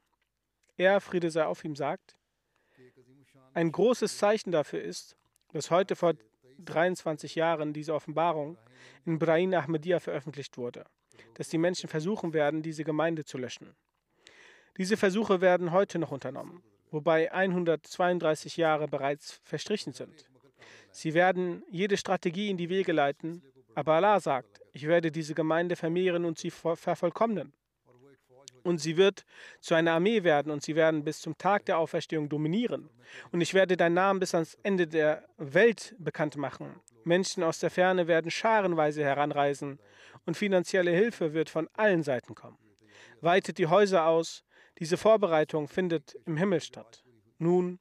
[0.78, 2.15] Er, Friede sei auf ihm, sagt,
[3.54, 5.18] ein großes Zeichen dafür ist,
[5.52, 6.13] dass heute vor
[6.60, 8.58] 23 Jahren diese Offenbarung
[9.06, 10.86] in Brahim Ahmadiyya veröffentlicht wurde,
[11.36, 13.76] dass die Menschen versuchen werden, diese Gemeinde zu löschen.
[14.78, 20.26] Diese Versuche werden heute noch unternommen, wobei 132 Jahre bereits verstrichen sind.
[20.92, 23.44] Sie werden jede Strategie in die Wege leiten,
[23.80, 27.54] aber Allah sagt, ich werde diese Gemeinde vermehren und sie vervollkommnen.
[28.63, 29.24] Und sie wird
[29.62, 32.89] zu einer Armee werden und sie werden bis zum Tag der Auferstehung dominieren.
[33.32, 36.82] Und ich werde deinen Namen bis ans Ende der Welt bekannt machen.
[37.06, 39.80] Menschen aus der Ferne werden scharenweise heranreisen
[40.26, 42.58] und finanzielle Hilfe wird von allen Seiten kommen.
[43.22, 44.44] Weitet die Häuser aus.
[44.80, 47.06] Diese Vorbereitung findet im Himmel statt.
[47.38, 47.80] Nun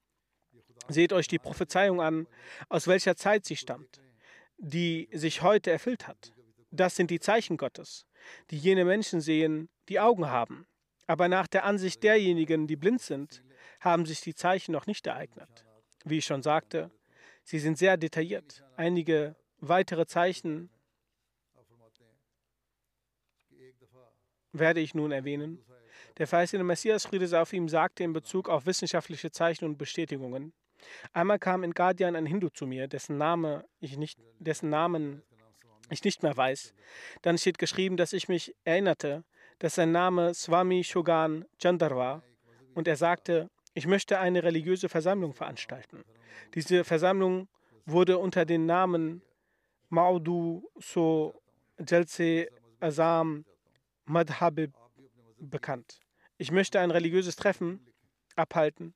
[0.86, 2.28] seht euch die Prophezeiung an,
[2.68, 4.00] aus welcher Zeit sie stammt,
[4.58, 6.32] die sich heute erfüllt hat.
[6.70, 8.06] Das sind die Zeichen Gottes,
[8.50, 10.66] die jene Menschen sehen, die Augen haben.
[11.06, 13.42] Aber nach der Ansicht derjenigen, die blind sind,
[13.80, 15.64] haben sich die Zeichen noch nicht ereignet.
[16.04, 16.90] Wie ich schon sagte,
[17.44, 18.64] sie sind sehr detailliert.
[18.76, 20.70] Einige weitere Zeichen
[24.52, 25.64] werde ich nun erwähnen.
[26.18, 30.52] Der verheißene Messias Friede auf ihm sagte in Bezug auf wissenschaftliche Zeichen und Bestätigungen.
[31.12, 35.22] Einmal kam in Guardian ein Hindu zu mir, dessen Name ich nicht, dessen Namen
[35.90, 36.74] ich nicht mehr weiß.
[37.22, 39.24] Dann steht geschrieben, dass ich mich erinnerte,
[39.58, 42.22] dass sein Name Swami Shogan Chandar war
[42.74, 46.02] und er sagte, ich möchte eine religiöse Versammlung veranstalten.
[46.54, 47.48] Diese Versammlung
[47.86, 49.22] wurde unter dem Namen
[49.88, 51.40] Maudu So
[51.78, 52.48] Jalse
[52.80, 53.44] Azam
[54.04, 54.72] Madhabib
[55.38, 56.00] bekannt.
[56.36, 57.86] Ich möchte ein religiöses Treffen
[58.36, 58.94] abhalten.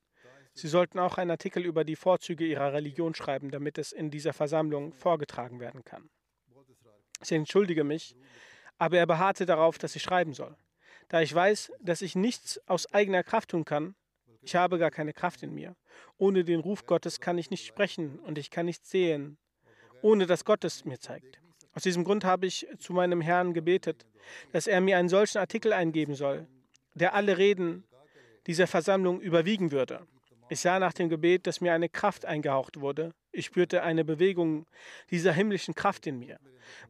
[0.53, 4.33] Sie sollten auch einen Artikel über die Vorzüge ihrer Religion schreiben, damit es in dieser
[4.33, 6.09] Versammlung vorgetragen werden kann.
[7.21, 8.15] Ich entschuldige mich,
[8.77, 10.55] aber er beharrte darauf, dass ich schreiben soll.
[11.09, 13.95] Da ich weiß, dass ich nichts aus eigener Kraft tun kann,
[14.41, 15.75] ich habe gar keine Kraft in mir.
[16.17, 19.37] Ohne den Ruf Gottes kann ich nicht sprechen und ich kann nicht sehen,
[20.01, 21.39] ohne dass Gott es mir zeigt.
[21.73, 24.05] Aus diesem Grund habe ich zu meinem Herrn gebetet,
[24.51, 26.47] dass er mir einen solchen Artikel eingeben soll,
[26.93, 27.85] der alle Reden
[28.45, 30.05] dieser Versammlung überwiegen würde.
[30.53, 33.15] Ich sah nach dem Gebet, dass mir eine Kraft eingehaucht wurde.
[33.31, 34.67] Ich spürte eine Bewegung
[35.09, 36.39] dieser himmlischen Kraft in mir.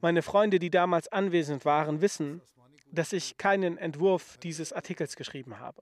[0.01, 2.41] Meine Freunde, die damals anwesend waren, wissen,
[2.91, 5.81] dass ich keinen Entwurf dieses Artikels geschrieben habe.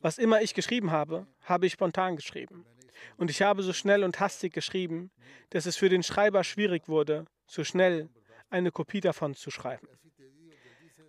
[0.00, 2.66] Was immer ich geschrieben habe, habe ich spontan geschrieben.
[3.16, 5.12] Und ich habe so schnell und hastig geschrieben,
[5.50, 8.08] dass es für den Schreiber schwierig wurde, so schnell
[8.50, 9.86] eine Kopie davon zu schreiben.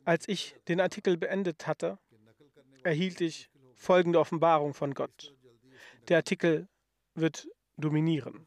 [0.05, 1.97] Als ich den Artikel beendet hatte,
[2.83, 3.49] erhielt ich
[3.79, 5.33] folgende Offenbarung von Gott.
[6.09, 6.67] Der Artikel
[7.15, 8.45] wird dominieren.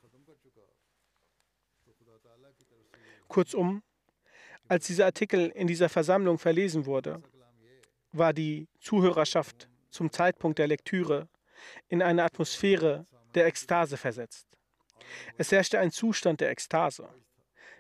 [3.29, 3.83] Kurzum,
[4.69, 7.23] als dieser Artikel in dieser Versammlung verlesen wurde,
[8.13, 11.29] war die Zuhörerschaft zum Zeitpunkt der Lektüre
[11.89, 14.47] in eine Atmosphäre der Ekstase versetzt.
[15.39, 17.09] Es herrschte ein Zustand der Ekstase.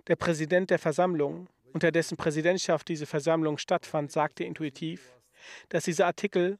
[0.06, 5.12] Der Präsident der Versammlung, unter dessen Präsidentschaft diese Versammlung stattfand, sagte intuitiv,
[5.68, 6.58] dass dieser Artikel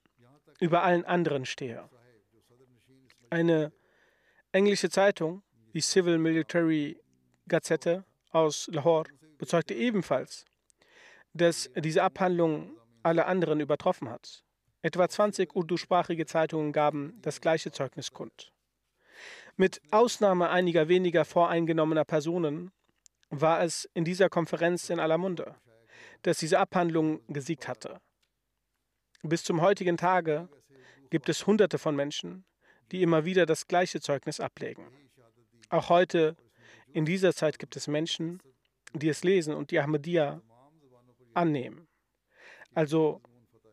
[0.63, 1.89] über allen anderen stehe.
[3.31, 3.73] Eine
[4.53, 5.43] englische Zeitung,
[5.75, 7.01] die Civil Military
[7.49, 10.45] Gazette aus Lahore, bezeugte ebenfalls,
[11.33, 14.45] dass diese Abhandlung alle anderen übertroffen hat.
[14.83, 18.53] Etwa 20 urdusprachige Zeitungen gaben das gleiche Zeugnis kund.
[19.57, 22.71] Mit Ausnahme einiger weniger voreingenommener Personen
[23.31, 25.57] war es in dieser Konferenz in aller Munde,
[26.23, 28.01] dass diese Abhandlung gesiegt hatte.
[29.25, 30.49] Bis zum heutigen Tage
[31.11, 32.45] gibt es Hunderte von Menschen,
[32.91, 34.85] die immer wieder das gleiche Zeugnis ablegen.
[35.69, 36.37] Auch heute,
[36.93, 38.43] in dieser Zeit, gibt es Menschen,
[38.95, 40.43] die es lesen und die Ahmadiyya
[41.35, 41.87] annehmen.
[42.75, 43.23] Also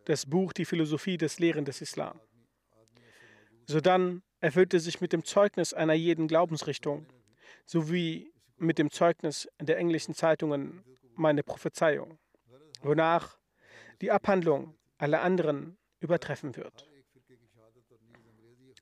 [0.05, 2.19] das Buch Die Philosophie des Lehren des Islam.
[3.65, 7.07] Sodann erfüllte sich mit dem Zeugnis einer jeden Glaubensrichtung
[7.65, 10.83] sowie mit dem Zeugnis der englischen Zeitungen
[11.15, 12.19] meine Prophezeiung,
[12.81, 13.39] wonach
[14.01, 16.87] die Abhandlung aller anderen übertreffen wird.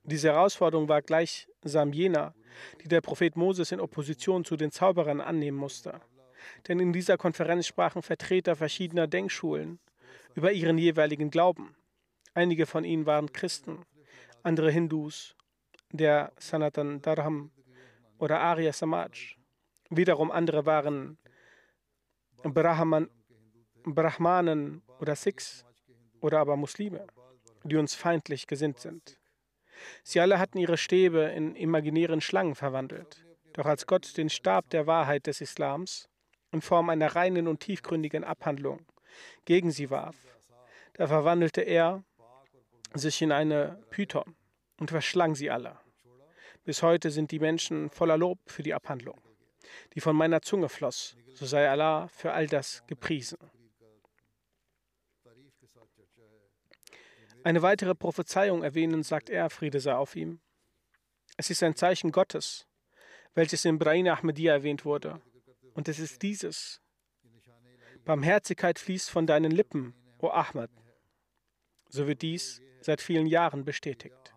[0.04, 2.34] Diese Herausforderung war gleichsam jener,
[2.82, 6.00] die der Prophet Moses in Opposition zu den Zauberern annehmen musste.
[6.66, 9.80] Denn in dieser Konferenz sprachen Vertreter verschiedener Denkschulen
[10.34, 11.74] über ihren jeweiligen Glauben.
[12.34, 13.84] Einige von ihnen waren Christen,
[14.42, 15.36] andere Hindus,
[15.92, 17.50] der Sanatan Dharma
[18.18, 19.36] oder Arya Samaj.
[19.90, 21.18] Wiederum andere waren
[22.42, 23.10] Brahman,
[23.84, 25.64] Brahmanen oder Sikhs
[26.20, 27.06] oder aber Muslime,
[27.64, 29.18] die uns feindlich gesinnt sind.
[30.02, 33.24] Sie alle hatten ihre Stäbe in imaginären Schlangen verwandelt.
[33.52, 36.08] Doch als Gott den Stab der Wahrheit des Islams
[36.52, 38.86] in Form einer reinen und tiefgründigen Abhandlung
[39.44, 40.16] gegen sie warf,
[40.94, 42.04] da verwandelte er
[42.94, 44.36] sich in eine Python
[44.78, 45.78] und verschlang sie alle.
[46.64, 49.20] Bis heute sind die Menschen voller Lob für die Abhandlung,
[49.94, 51.16] die von meiner Zunge floss.
[51.34, 53.38] So sei Allah für all das gepriesen.
[57.48, 60.38] Eine weitere Prophezeiung erwähnen, sagt er, Friede sei auf ihm.
[61.38, 62.66] Es ist ein Zeichen Gottes,
[63.32, 65.22] welches in Brain Ahmadiyya erwähnt wurde.
[65.72, 66.82] Und es ist dieses.
[68.04, 70.70] Barmherzigkeit fließt von deinen Lippen, o Ahmad.
[71.88, 74.34] So wird dies seit vielen Jahren bestätigt.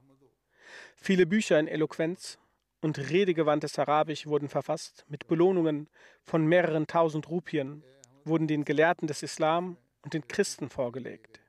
[0.96, 2.40] Viele Bücher in Eloquenz
[2.80, 5.04] und redegewandtes Arabisch wurden verfasst.
[5.10, 5.90] Mit Belohnungen
[6.24, 7.84] von mehreren tausend Rupien
[8.24, 11.41] wurden den Gelehrten des Islam und den Christen vorgelegt.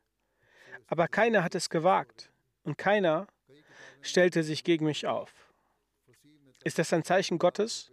[0.93, 2.31] Aber keiner hat es gewagt
[2.65, 3.27] und keiner
[4.03, 5.51] stellte sich gegen mich auf.
[6.65, 7.91] Ist das ein Zeichen Gottes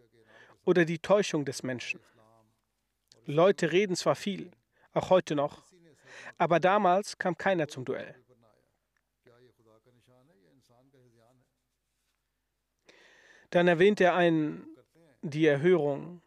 [0.65, 2.01] oder die Täuschung des Menschen?
[3.23, 4.51] Leute reden zwar viel,
[4.91, 5.63] auch heute noch,
[6.37, 8.21] aber damals kam keiner zum Duell.
[13.49, 14.67] Dann erwähnt er ein,
[15.21, 16.21] die Erhörung,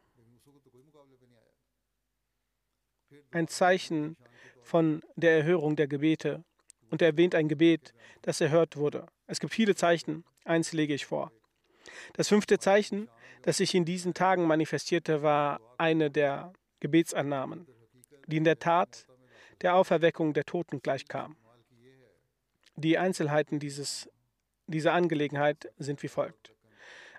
[3.31, 4.17] ein Zeichen
[4.63, 6.43] von der Erhörung der Gebete
[6.93, 9.07] und er erwähnt ein Gebet, das erhört wurde.
[9.27, 11.33] Es gibt viele Zeichen, eins lege ich vor.
[12.13, 13.09] Das fünfte Zeichen,
[13.41, 17.67] das sich in diesen Tagen manifestierte, war eine der Gebetsannahmen,
[18.27, 19.07] die in der Tat
[19.63, 21.37] der Auferweckung der Toten gleichkam.
[22.77, 24.11] Die Einzelheiten dieses,
[24.67, 26.53] dieser Angelegenheit sind wie folgt.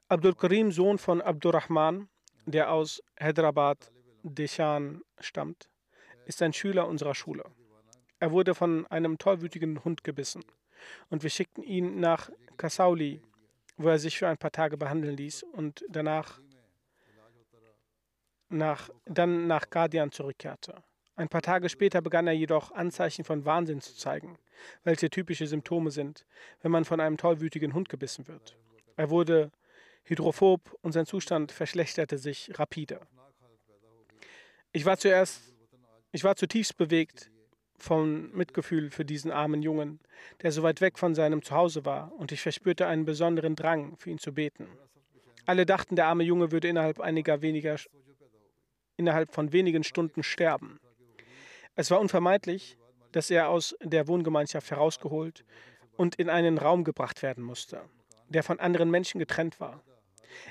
[0.08, 2.10] Abdul Karim, Sohn von Abdurrahman,
[2.46, 5.68] der aus Hyderabad, Deshan stammt,
[6.28, 7.44] ist ein Schüler unserer Schule.
[8.24, 10.46] Er wurde von einem tollwütigen Hund gebissen
[11.10, 13.22] und wir schickten ihn nach Kasauli,
[13.76, 16.40] wo er sich für ein paar Tage behandeln ließ und danach
[18.48, 20.82] nach, dann nach Guardian zurückkehrte.
[21.18, 24.38] Ein paar Tage später begann er jedoch Anzeichen von Wahnsinn zu zeigen,
[24.86, 26.26] welche typische Symptome sind,
[26.62, 28.56] wenn man von einem tollwütigen Hund gebissen wird.
[28.96, 29.52] Er wurde
[30.06, 33.02] hydrophob und sein Zustand verschlechterte sich rapide.
[34.72, 35.54] Ich war zuerst,
[36.14, 37.30] ich war zutiefst bewegt
[37.84, 40.00] von Mitgefühl für diesen armen Jungen,
[40.42, 44.10] der so weit weg von seinem Zuhause war, und ich verspürte einen besonderen Drang, für
[44.10, 44.68] ihn zu beten.
[45.46, 47.78] Alle dachten, der arme Junge würde innerhalb einiger weniger
[48.96, 50.80] innerhalb von wenigen Stunden sterben.
[51.76, 52.78] Es war unvermeidlich,
[53.12, 55.44] dass er aus der Wohngemeinschaft herausgeholt
[55.98, 57.82] und in einen Raum gebracht werden musste,
[58.30, 59.84] der von anderen Menschen getrennt war.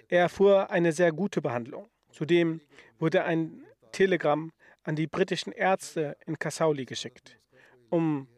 [0.09, 1.89] Er erfuhr eine sehr gute Behandlung.
[2.11, 2.61] Zudem
[2.99, 4.53] wurde ein Telegramm
[4.85, 7.39] an die britischen Ärzte in Kasauli geschickt,
[7.91, 8.29] um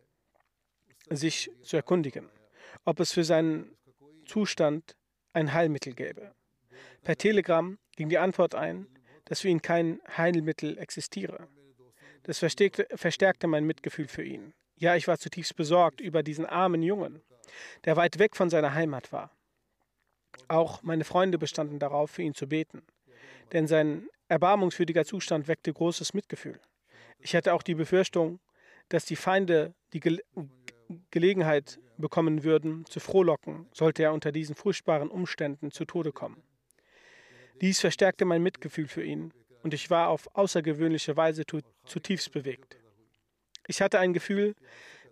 [1.11, 2.29] sich zu erkundigen,
[2.85, 3.77] ob es für seinen
[4.27, 4.97] Zustand
[5.33, 6.35] ein Heilmittel gäbe.
[7.03, 8.87] Per Telegramm ging die Antwort ein,
[9.27, 11.49] dass für ihn kein Heilmittel existiere.
[12.25, 14.55] Das verstärkte mein Mitgefühl für ihn.
[14.77, 17.23] Ja, ich war zutiefst besorgt über diesen armen Jungen,
[17.85, 19.31] der weit weg von seiner Heimat war.
[20.49, 22.83] Auch meine Freunde bestanden darauf, für ihn zu beten,
[23.53, 26.61] denn sein erbarmungswürdiger Zustand weckte großes Mitgefühl.
[27.19, 28.41] Ich hatte auch die Befürchtung,
[28.89, 30.19] dass die Feinde die Ge
[31.11, 36.43] Gelegenheit bekommen würden, zu frohlocken, sollte er unter diesen furchtbaren Umständen zu Tode kommen.
[37.63, 41.45] Dies verstärkte mein Mitgefühl für ihn und ich war auf außergewöhnliche Weise
[41.87, 42.77] zutiefst bewegt.
[43.67, 44.55] Ich hatte ein Gefühl,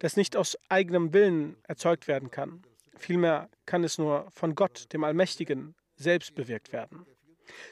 [0.00, 2.62] das nicht aus eigenem Willen erzeugt werden kann.
[2.96, 7.06] Vielmehr kann es nur von Gott, dem Allmächtigen, selbst bewirkt werden.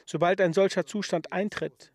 [0.05, 1.91] Sobald ein solcher Zustand eintritt,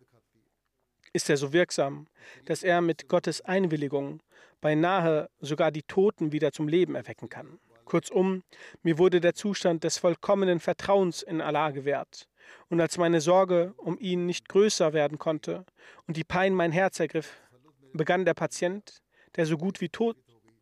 [1.13, 2.07] ist er so wirksam,
[2.45, 4.21] dass er mit Gottes Einwilligung
[4.61, 7.59] beinahe sogar die Toten wieder zum Leben erwecken kann.
[7.85, 8.43] Kurzum,
[8.83, 12.27] mir wurde der Zustand des vollkommenen Vertrauens in Allah gewährt.
[12.69, 15.65] Und als meine Sorge um ihn nicht größer werden konnte
[16.05, 17.41] und die Pein mein Herz ergriff,
[17.93, 19.01] begann der Patient,
[19.35, 20.17] der so gut wie tot,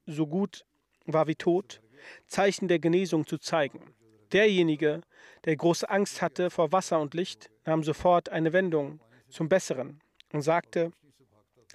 [0.06, 0.66] so gut
[1.06, 1.82] war wie tot,
[2.28, 3.94] Zeichen der Genesung zu zeigen.
[4.32, 5.02] Derjenige,
[5.46, 9.00] der große Angst hatte vor Wasser und Licht, nahm sofort eine Wendung
[9.30, 10.02] zum Besseren
[10.34, 10.92] und sagte,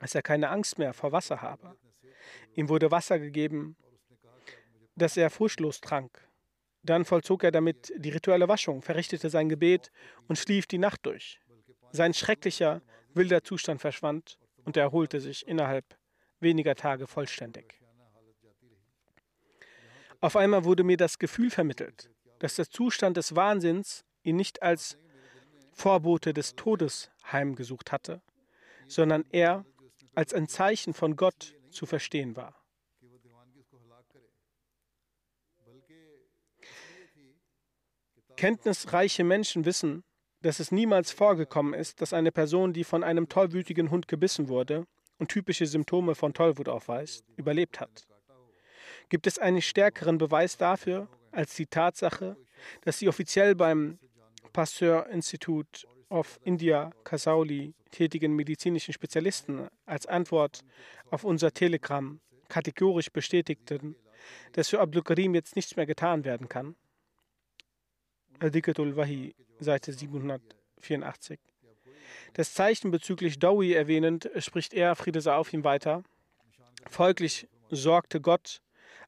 [0.00, 1.76] dass er keine Angst mehr vor Wasser habe.
[2.54, 3.76] Ihm wurde Wasser gegeben,
[4.96, 6.28] das er furchtlos trank.
[6.82, 9.90] Dann vollzog er damit die rituelle Waschung, verrichtete sein Gebet
[10.28, 11.40] und schlief die Nacht durch.
[11.92, 12.82] Sein schrecklicher,
[13.14, 15.84] wilder Zustand verschwand und er erholte sich innerhalb
[16.40, 17.80] weniger Tage vollständig.
[20.20, 24.98] Auf einmal wurde mir das Gefühl vermittelt, dass der Zustand des Wahnsinns ihn nicht als
[25.72, 28.20] Vorbote des Todes heimgesucht hatte,
[28.88, 29.64] sondern er
[30.14, 32.56] als ein Zeichen von Gott zu verstehen war.
[38.36, 40.02] Kenntnisreiche Menschen wissen,
[40.40, 44.86] dass es niemals vorgekommen ist, dass eine Person, die von einem tollwütigen Hund gebissen wurde
[45.18, 48.06] und typische Symptome von Tollwut aufweist, überlebt hat.
[49.10, 52.36] Gibt es einen stärkeren Beweis dafür als die Tatsache,
[52.82, 53.98] dass die offiziell beim
[54.52, 60.60] Pasteur Institute of India Kasauli tätigen medizinischen Spezialisten als Antwort
[61.10, 63.96] auf unser Telegramm kategorisch bestätigten,
[64.52, 66.74] dass für Abdul Karim jetzt nichts mehr getan werden kann?
[68.40, 71.38] Adikatul Wahi, Seite 784.
[72.32, 76.02] Das Zeichen bezüglich Dawi erwähnend, spricht er, Friede sei auf ihm, weiter.
[76.88, 78.62] Folglich sorgte Gott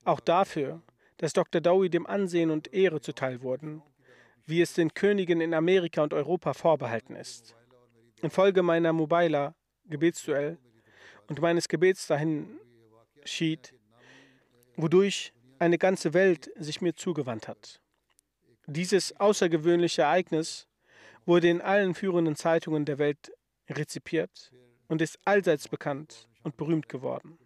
[0.05, 0.83] auch dafür,
[1.23, 1.61] dass Dr.
[1.61, 3.81] Dawi dem Ansehen und Ehre zuteil wurden,
[4.45, 7.55] wie es den Königen in Amerika und Europa vorbehalten ist.
[8.23, 9.55] Infolge meiner Mobaila
[9.85, 10.59] Gebetsduell
[11.29, 12.59] und meines Gebets dahin
[13.25, 13.73] schied,
[14.75, 17.81] wodurch eine ganze Welt sich mir zugewandt hat.
[18.67, 20.67] Dieses außergewöhnliche Ereignis
[21.25, 23.31] wurde in allen führenden Zeitungen der Welt
[23.71, 24.51] rezipiert
[24.89, 27.39] und ist allseits bekannt und berühmt geworden.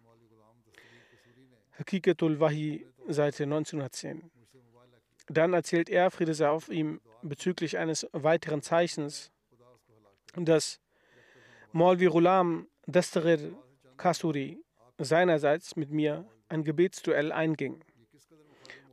[1.77, 4.29] Hakikatul Wahi, Seite 1910.
[5.27, 9.31] Dann erzählt er, Friede sei auf ihm, bezüglich eines weiteren Zeichens,
[10.35, 10.79] dass
[11.71, 13.53] Maulvi Rulam Dastarir
[13.97, 14.63] Kasuri
[14.97, 17.83] seinerseits mit mir ein Gebetsduell einging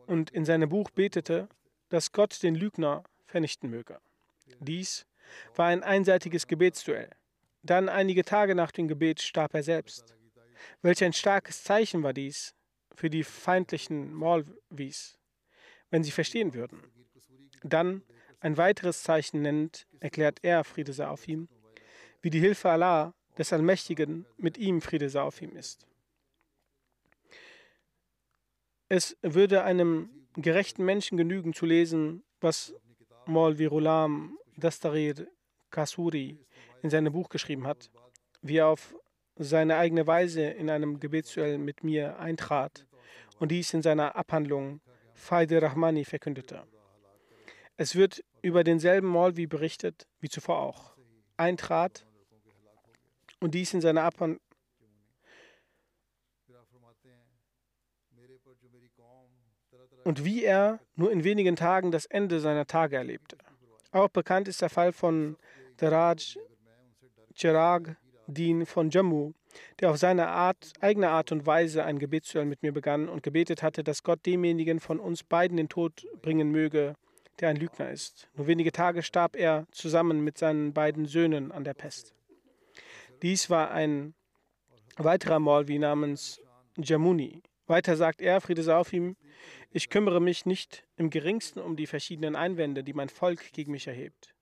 [0.06, 1.48] und in seinem Buch betete,
[1.88, 4.00] dass Gott den Lügner vernichten möge.
[4.58, 5.06] Dies
[5.54, 7.10] war ein einseitiges Gebetsduell.
[7.62, 10.16] Dann einige Tage nach dem Gebet starb er selbst.
[10.82, 12.54] Welch ein starkes Zeichen war dies
[12.94, 15.18] für die feindlichen Maulvis,
[15.90, 16.82] wenn sie verstehen würden.
[17.62, 18.02] Dann
[18.40, 21.48] ein weiteres Zeichen nennt, erklärt er, Friede sei auf ihm,
[22.20, 25.86] wie die Hilfe Allah, des Allmächtigen, mit ihm, Friede sei auf ihm ist.
[28.88, 32.74] Es würde einem gerechten Menschen genügen zu lesen, was
[33.26, 35.26] Maulvi Rulam Dastarir
[35.70, 36.38] Kasuri
[36.82, 37.90] in seinem Buch geschrieben hat,
[38.42, 38.94] wie er auf
[39.36, 42.86] seine eigene Weise in einem Gebetsduell mit mir eintrat
[43.38, 44.80] und dies in seiner Abhandlung
[45.14, 46.64] Faide Rahmani verkündete.
[47.76, 50.96] Es wird über denselben Maulvi berichtet wie zuvor auch.
[51.36, 52.06] Eintrat
[53.40, 54.40] und dies in seiner Abhandlung
[60.04, 63.38] und wie er nur in wenigen Tagen das Ende seiner Tage erlebte.
[63.90, 65.36] Auch bekannt ist der Fall von
[65.78, 66.38] Daraj
[67.34, 67.96] Chirag
[68.26, 69.32] Din von Jammu,
[69.80, 73.62] der auf seine Art, eigene Art und Weise ein Gebetsduell mit mir begann und gebetet
[73.62, 76.94] hatte, dass Gott demjenigen von uns beiden den Tod bringen möge,
[77.40, 78.28] der ein Lügner ist.
[78.34, 82.14] Nur wenige Tage starb er zusammen mit seinen beiden Söhnen an der Pest.
[83.22, 84.14] Dies war ein
[84.96, 86.40] weiterer Maulvi namens
[86.76, 87.42] Jamuni.
[87.66, 89.16] Weiter sagt er, Friede sei auf ihm,
[89.70, 93.86] ich kümmere mich nicht im geringsten um die verschiedenen Einwände, die mein Volk gegen mich
[93.86, 94.33] erhebt.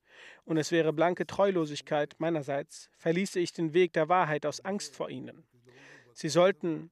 [0.45, 5.11] Und es wäre blanke Treulosigkeit meinerseits, verließe ich den Weg der Wahrheit aus Angst vor
[5.11, 5.45] ihnen.
[6.15, 6.91] Sie sollten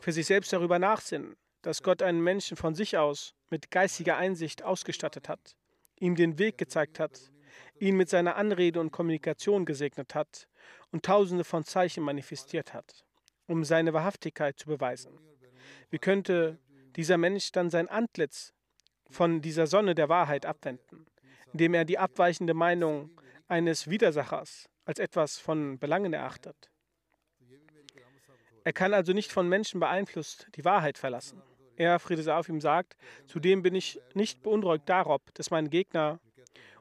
[0.00, 4.62] für sich selbst darüber nachsinnen, dass Gott einen Menschen von sich aus mit geistiger Einsicht
[4.62, 5.56] ausgestattet hat,
[5.98, 7.30] ihm den Weg gezeigt hat,
[7.78, 10.48] ihn mit seiner Anrede und Kommunikation gesegnet hat
[10.90, 13.04] und tausende von Zeichen manifestiert hat,
[13.46, 15.18] um seine Wahrhaftigkeit zu beweisen.
[15.90, 16.58] Wie könnte
[16.96, 18.52] dieser Mensch dann sein Antlitz
[19.08, 21.06] von dieser Sonne der Wahrheit abwenden,
[21.52, 23.10] indem er die abweichende Meinung
[23.48, 26.70] eines Widersachers als etwas von Belangen erachtet?
[28.64, 31.42] Er kann also nicht von Menschen beeinflusst die Wahrheit verlassen.
[31.76, 32.96] Er, Friede auf ihm, sagt,
[33.26, 36.20] zudem bin ich nicht beunruhigt darob, dass mein Gegner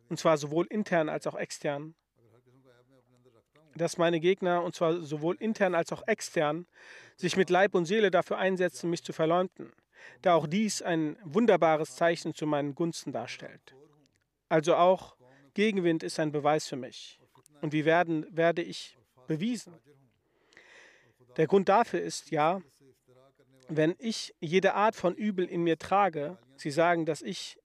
[0.09, 1.95] und zwar sowohl intern als auch extern.
[3.76, 6.67] Dass meine Gegner, und zwar sowohl intern als auch extern,
[7.15, 9.72] sich mit Leib und Seele dafür einsetzen, mich zu verleumden,
[10.22, 13.74] da auch dies ein wunderbares Zeichen zu meinen Gunsten darstellt.
[14.52, 15.16] Also auch
[15.54, 17.22] Gegenwind ist ein Beweis für mich.
[17.62, 19.74] Und wie werden, werde ich bewiesen?
[21.38, 22.62] Der Grund dafür ist ja,
[23.70, 27.60] wenn ich jede Art von Übel in mir trage, Sie sagen, dass ich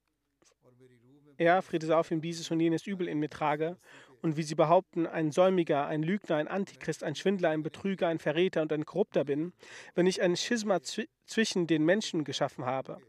[1.39, 3.78] er, Friede sei auf ihm, dieses und jenes Übel in mir trage
[4.22, 8.20] und wie sie behaupten, ein Säumiger, ein Lügner, ein Antichrist, ein Schwindler, ein Betrüger, ein
[8.20, 9.55] Verräter und ein Korrupter bin,
[9.97, 13.01] wenn ich ein Schisma zwischen den Menschen geschaffen habe,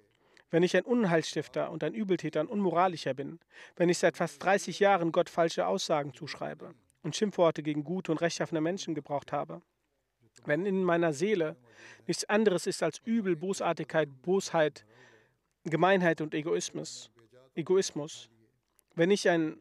[0.50, 3.40] wenn ich ein Unheilstifter und ein Übeltäter und Unmoralischer bin,
[3.76, 6.74] wenn ich seit fast 30 Jahren Gott falsche Aussagen zuschreibe
[7.04, 9.62] und Schimpfworte gegen gute und rechtschaffene Menschen gebraucht habe,
[10.46, 11.58] wenn in meiner Seele
[12.06, 14.86] nichts anderes ist als Übel, Bosartigkeit, Bosheit,
[15.64, 17.12] Gemeinheit und Egoismus,
[17.56, 18.30] Egoismus.
[18.96, 19.58] Wenn ich ein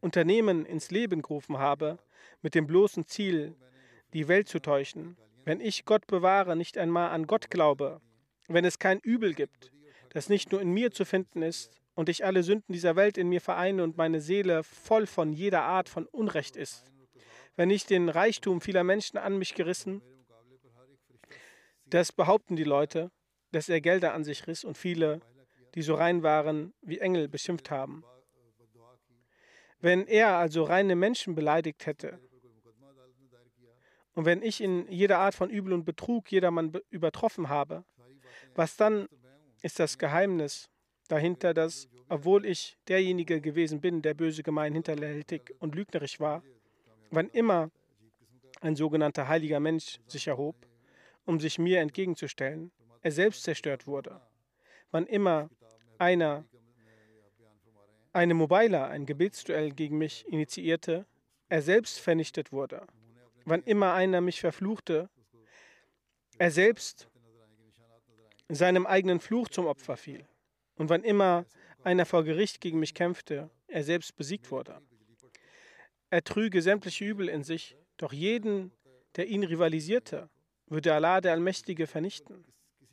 [0.00, 1.98] Unternehmen ins Leben gerufen habe,
[2.42, 3.56] mit dem bloßen Ziel,
[4.12, 8.00] die Welt zu täuschen, wenn ich Gott bewahre, nicht einmal an Gott glaube,
[8.48, 9.72] wenn es kein Übel gibt,
[10.16, 13.28] das nicht nur in mir zu finden ist und ich alle Sünden dieser Welt in
[13.28, 16.90] mir vereine und meine Seele voll von jeder Art von Unrecht ist,
[17.54, 20.00] wenn ich den Reichtum vieler Menschen an mich gerissen,
[21.84, 23.10] das behaupten die Leute,
[23.52, 25.20] dass er Gelder an sich riss und viele
[25.74, 28.02] die so rein waren, wie Engel beschimpft haben.
[29.80, 32.18] Wenn er also reine Menschen beleidigt hätte
[34.14, 37.84] und wenn ich in jeder Art von Übel und Betrug jedermann übertroffen habe,
[38.54, 39.06] was dann
[39.66, 40.70] ist das Geheimnis
[41.08, 46.44] dahinter, dass, obwohl ich derjenige gewesen bin, der böse, gemein, hinterhältig und lügnerisch war,
[47.10, 47.72] wann immer
[48.60, 50.54] ein sogenannter heiliger Mensch sich erhob,
[51.24, 52.70] um sich mir entgegenzustellen,
[53.02, 54.20] er selbst zerstört wurde.
[54.92, 55.50] Wann immer
[55.98, 56.44] einer
[58.12, 61.06] eine Mobila, ein Gebetsduell gegen mich initiierte,
[61.48, 62.86] er selbst vernichtet wurde.
[63.44, 65.10] Wann immer einer mich verfluchte,
[66.38, 67.08] er selbst
[68.54, 70.24] seinem eigenen Fluch zum Opfer fiel.
[70.76, 71.46] Und wann immer
[71.82, 74.80] einer vor Gericht gegen mich kämpfte, er selbst besiegt wurde.
[76.10, 78.72] Er trüge sämtliche Übel in sich, doch jeden,
[79.16, 80.28] der ihn rivalisierte,
[80.66, 82.44] würde Allah der Allmächtige vernichten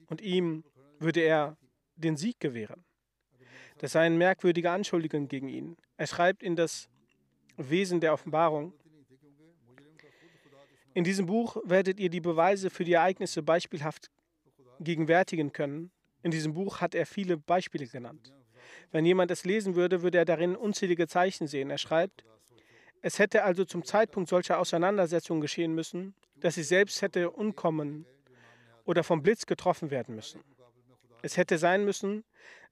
[0.08, 0.64] und ihm
[1.00, 1.58] würde er
[1.96, 2.84] den Sieg gewähren.
[3.80, 5.78] Das sei eine merkwürdige Anschuldigung gegen ihn.
[5.98, 6.90] Er schreibt in das
[7.58, 8.74] Wesen der Offenbarung.
[10.94, 14.10] In diesem Buch werdet ihr die Beweise für die Ereignisse beispielhaft
[14.80, 15.92] gegenwärtigen können.
[16.22, 18.34] In diesem Buch hat er viele Beispiele genannt.
[18.92, 21.70] Wenn jemand es lesen würde, würde er darin unzählige Zeichen sehen.
[21.70, 22.24] Er schreibt,
[23.02, 28.06] es hätte also zum Zeitpunkt solcher Auseinandersetzungen geschehen müssen, dass sie selbst hätte umkommen
[28.86, 30.42] oder vom Blitz getroffen werden müssen.
[31.22, 32.24] Es hätte sein müssen,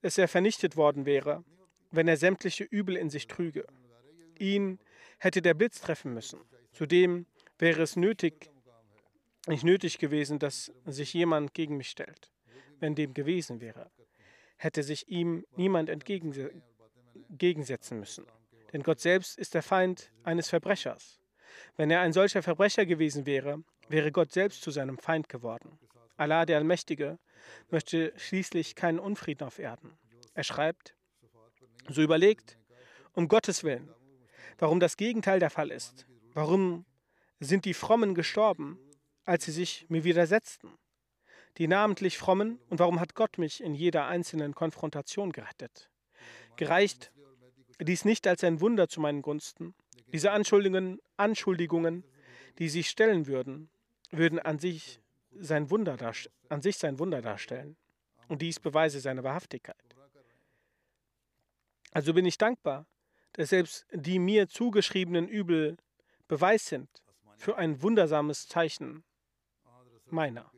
[0.01, 1.43] dass er vernichtet worden wäre,
[1.91, 3.65] wenn er sämtliche Übel in sich trüge.
[4.39, 4.79] Ihn
[5.19, 6.39] hätte der Blitz treffen müssen.
[6.71, 7.25] Zudem
[7.59, 8.49] wäre es nötig,
[9.47, 12.31] nicht nötig gewesen, dass sich jemand gegen mich stellt.
[12.79, 13.91] Wenn dem gewesen wäre,
[14.57, 18.25] hätte sich ihm niemand entgegensetzen müssen.
[18.73, 21.19] Denn Gott selbst ist der Feind eines Verbrechers.
[21.75, 25.77] Wenn er ein solcher Verbrecher gewesen wäre, wäre Gott selbst zu seinem Feind geworden.
[26.17, 27.19] Allah, der Allmächtige,
[27.69, 29.97] möchte schließlich keinen Unfrieden auf Erden.
[30.33, 30.95] Er schreibt,
[31.87, 32.57] so überlegt,
[33.13, 33.89] um Gottes Willen,
[34.59, 36.05] warum das Gegenteil der Fall ist.
[36.33, 36.85] Warum
[37.39, 38.79] sind die Frommen gestorben,
[39.31, 40.77] als sie sich mir widersetzten?
[41.57, 45.89] Die namentlich Frommen und warum hat Gott mich in jeder einzelnen Konfrontation gerettet?
[46.57, 47.13] Gereicht
[47.79, 49.73] dies nicht als ein Wunder zu meinen Gunsten?
[50.11, 52.03] Diese Anschuldigungen, Anschuldigungen,
[52.59, 53.69] die sie stellen würden,
[54.11, 54.99] würden an sich
[55.39, 55.97] sein Wunder
[56.49, 57.77] an sich sein Wunder darstellen.
[58.27, 59.95] Und dies beweise seine Wahrhaftigkeit.
[61.91, 62.85] Also bin ich dankbar,
[63.31, 65.77] dass selbst die mir zugeschriebenen Übel
[66.27, 66.89] Beweis sind
[67.37, 69.05] für ein wundersames Zeichen
[70.11, 70.51] meiner.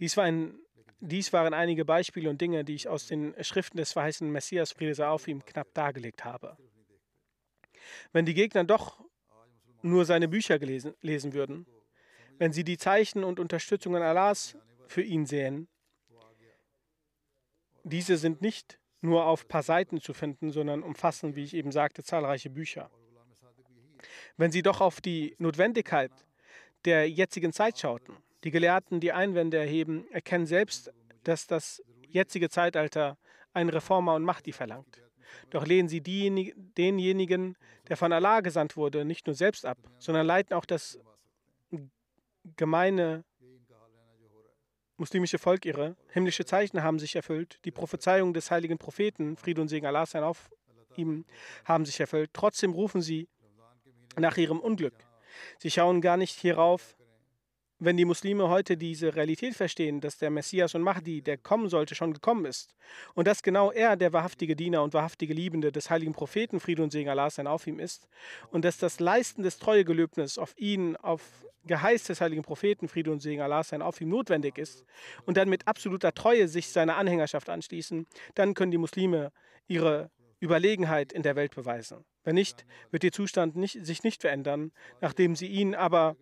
[0.00, 0.58] Dies, war ein,
[1.00, 5.08] dies waren einige Beispiele und Dinge, die ich aus den Schriften des verheißenen Messias, Friede
[5.08, 6.56] auf ihm, knapp dargelegt habe.
[8.12, 9.04] Wenn die Gegner doch
[9.82, 11.66] nur seine Bücher gelesen, lesen würden,
[12.38, 15.68] wenn sie die Zeichen und Unterstützungen Allahs für ihn sehen.
[17.84, 22.04] Diese sind nicht nur auf paar Seiten zu finden, sondern umfassen, wie ich eben sagte,
[22.04, 22.90] zahlreiche Bücher.
[24.36, 26.12] Wenn Sie doch auf die Notwendigkeit
[26.84, 30.92] der jetzigen Zeit schauten, die Gelehrten, die Einwände erheben, erkennen selbst,
[31.24, 33.16] dass das jetzige Zeitalter
[33.52, 35.02] einen Reformer und Mahdi verlangt.
[35.50, 37.56] Doch lehnen sie denjenigen,
[37.88, 40.98] der von Allah gesandt wurde, nicht nur selbst ab, sondern leiten auch das
[42.56, 43.24] gemeine
[44.96, 45.96] muslimische Volk irre.
[46.10, 47.58] Himmlische Zeichen haben sich erfüllt.
[47.64, 50.50] Die Prophezeiungen des heiligen Propheten, Friede und Segen Allah sein auf
[50.96, 51.24] ihm,
[51.64, 52.30] haben sich erfüllt.
[52.32, 53.28] Trotzdem rufen sie
[54.16, 54.94] nach ihrem Unglück.
[55.58, 56.96] Sie schauen gar nicht hierauf,
[57.84, 61.94] wenn die Muslime heute diese Realität verstehen, dass der Messias und Mahdi, der kommen sollte,
[61.94, 62.74] schon gekommen ist.
[63.14, 66.92] Und dass genau er der wahrhaftige Diener und wahrhaftige Liebende des heiligen Propheten, Friede und
[66.92, 68.06] Segen Allah sein auf ihm ist.
[68.50, 71.22] Und dass das Leisten des Treuegelöbnisses auf ihn, auf
[71.64, 74.84] Geheiß des heiligen Propheten, Friede und Segen Allah sein auf ihm notwendig ist
[75.26, 79.32] und dann mit absoluter Treue sich seiner Anhängerschaft anschließen, dann können die Muslime
[79.68, 80.10] ihre
[80.42, 82.04] Überlegenheit in der Welt beweisen.
[82.24, 86.16] Wenn nicht, wird ihr Zustand nicht, sich nicht verändern, nachdem sie ihn aber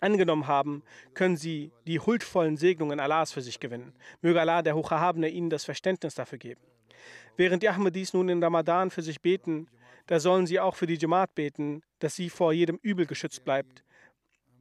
[0.00, 0.82] angenommen haben,
[1.14, 3.94] können sie die huldvollen Segnungen Allahs für sich gewinnen.
[4.20, 6.60] Möge Allah, der Hocherhabene, ihnen das Verständnis dafür geben.
[7.36, 9.68] Während die Ahmadis nun in Ramadan für sich beten,
[10.06, 13.84] da sollen sie auch für die Jamaat beten, dass sie vor jedem Übel geschützt bleibt.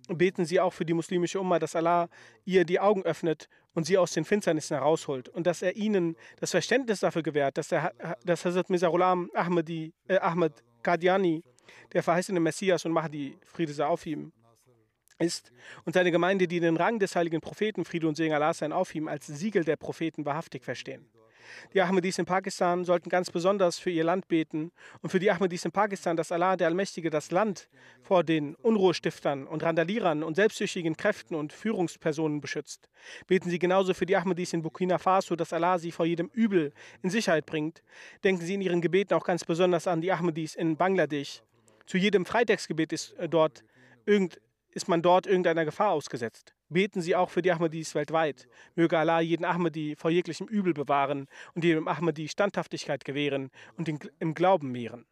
[0.08, 2.10] Beten sie auch für die muslimische Umma, dass Allah
[2.46, 6.52] ihr die Augen öffnet und sie aus den Finsternissen herausholt und dass er ihnen das
[6.52, 7.92] Verständnis dafür gewährt, dass, der,
[8.24, 11.44] dass Hazrat Mizarulam Ahmadi, äh, Ahmad Qadiani,
[11.94, 14.32] der verheißene Messias und Mahdi, Friede sei auf ihm,
[15.18, 15.52] ist
[15.86, 18.94] und seine Gemeinde, die den Rang des heiligen Propheten, Friede und Segen Allah sein auf
[18.94, 21.06] ihm, als Siegel der Propheten wahrhaftig verstehen.
[21.74, 24.72] Die Ahmadis in Pakistan sollten ganz besonders für ihr Land beten
[25.02, 27.70] und für die Ahmadis in Pakistan, dass Allah, der Allmächtige, das Land
[28.02, 32.90] vor den Unruhestiftern und Randalierern und selbstsüchtigen Kräften und Führungspersonen beschützt.
[33.28, 36.74] Beten Sie genauso für die Ahmadis in Burkina Faso, dass Allah sie vor jedem Übel
[37.02, 37.84] in Sicherheit bringt.
[38.24, 41.44] Denken Sie in Ihren Gebeten auch ganz besonders an die Ahmadis in Bangladesch.
[41.86, 43.64] Zu jedem Freitagsgebet ist äh, dort
[44.06, 44.40] irgendein
[44.76, 46.55] ist man dort irgendeiner Gefahr ausgesetzt.
[46.70, 48.48] Beten Sie auch für die Ahmadis weltweit.
[48.76, 54.00] Möge Allah jeden Ahmadi vor jeglichem Übel bewahren und jedem Ahmadi Standhaftigkeit gewähren und ihn
[54.20, 55.06] im Glauben mehren.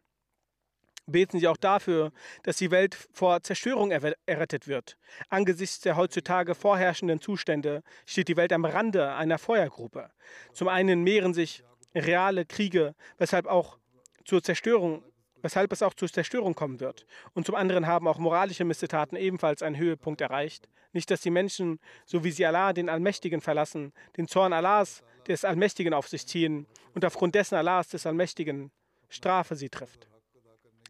[1.06, 2.12] Beten Sie auch dafür,
[2.44, 4.96] dass die Welt vor Zerstörung errettet wird.
[5.28, 10.10] Angesichts der heutzutage vorherrschenden Zustände steht die Welt am Rande einer Feuergruppe.
[10.54, 11.62] Zum einen mehren sich
[11.94, 13.78] reale Kriege, weshalb auch
[14.24, 15.04] zur Zerstörung
[15.44, 17.04] weshalb es auch zur Zerstörung kommen wird.
[17.34, 20.70] Und zum anderen haben auch moralische Missetaten ebenfalls einen Höhepunkt erreicht.
[20.94, 25.44] Nicht, dass die Menschen, so wie sie Allah, den Allmächtigen, verlassen, den Zorn Allahs, des
[25.44, 28.72] Allmächtigen, auf sich ziehen und aufgrund dessen Allahs, des Allmächtigen,
[29.10, 30.08] Strafe sie trifft.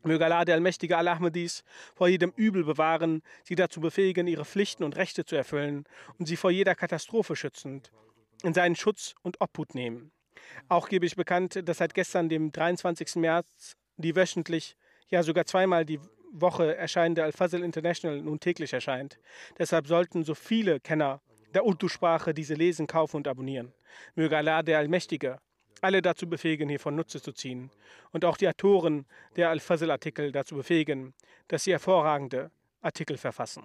[0.05, 1.65] Möge Allah, der allmächtige Al-Ahmadis,
[1.97, 5.85] vor jedem Übel bewahren, sie dazu befähigen, ihre Pflichten und Rechte zu erfüllen
[6.17, 7.91] und sie vor jeder Katastrophe schützend
[8.45, 10.13] in seinen Schutz und Obhut nehmen.
[10.69, 13.17] Auch gebe ich bekannt, dass seit gestern, dem 23.
[13.17, 14.77] März die wöchentlich,
[15.09, 16.01] ja sogar zweimal die
[16.33, 19.19] Woche erscheinende Al-Fazl International nun täglich erscheint.
[19.59, 21.21] Deshalb sollten so viele Kenner
[21.55, 23.73] der Urdu-Sprache diese lesen, kaufen und abonnieren.
[24.17, 25.39] Möge Allah, der Allmächtige,
[25.81, 27.71] alle dazu befähigen, hiervon Nutze zu ziehen
[28.11, 31.15] und auch die Autoren der Al-Fazl-Artikel dazu befähigen,
[31.47, 33.65] dass sie hervorragende Artikel verfassen.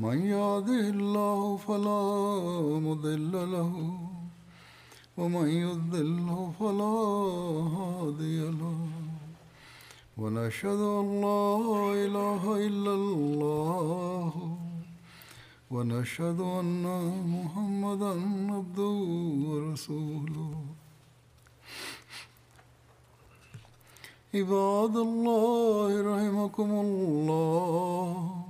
[0.00, 2.04] من يهده الله فلا
[2.86, 3.72] مضل له
[5.18, 6.96] ومن يضله فلا
[7.76, 8.80] هادي له.
[10.18, 11.44] ونشهد أن لا
[12.04, 14.32] إله إلا الله
[15.70, 16.84] ونشهد أن
[17.36, 18.12] محمدا
[18.56, 18.96] عبده
[19.48, 20.54] ورسوله.
[24.34, 28.49] عباد الله رحمكم الله.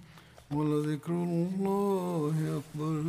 [0.50, 3.02] ولذكر الله أكبر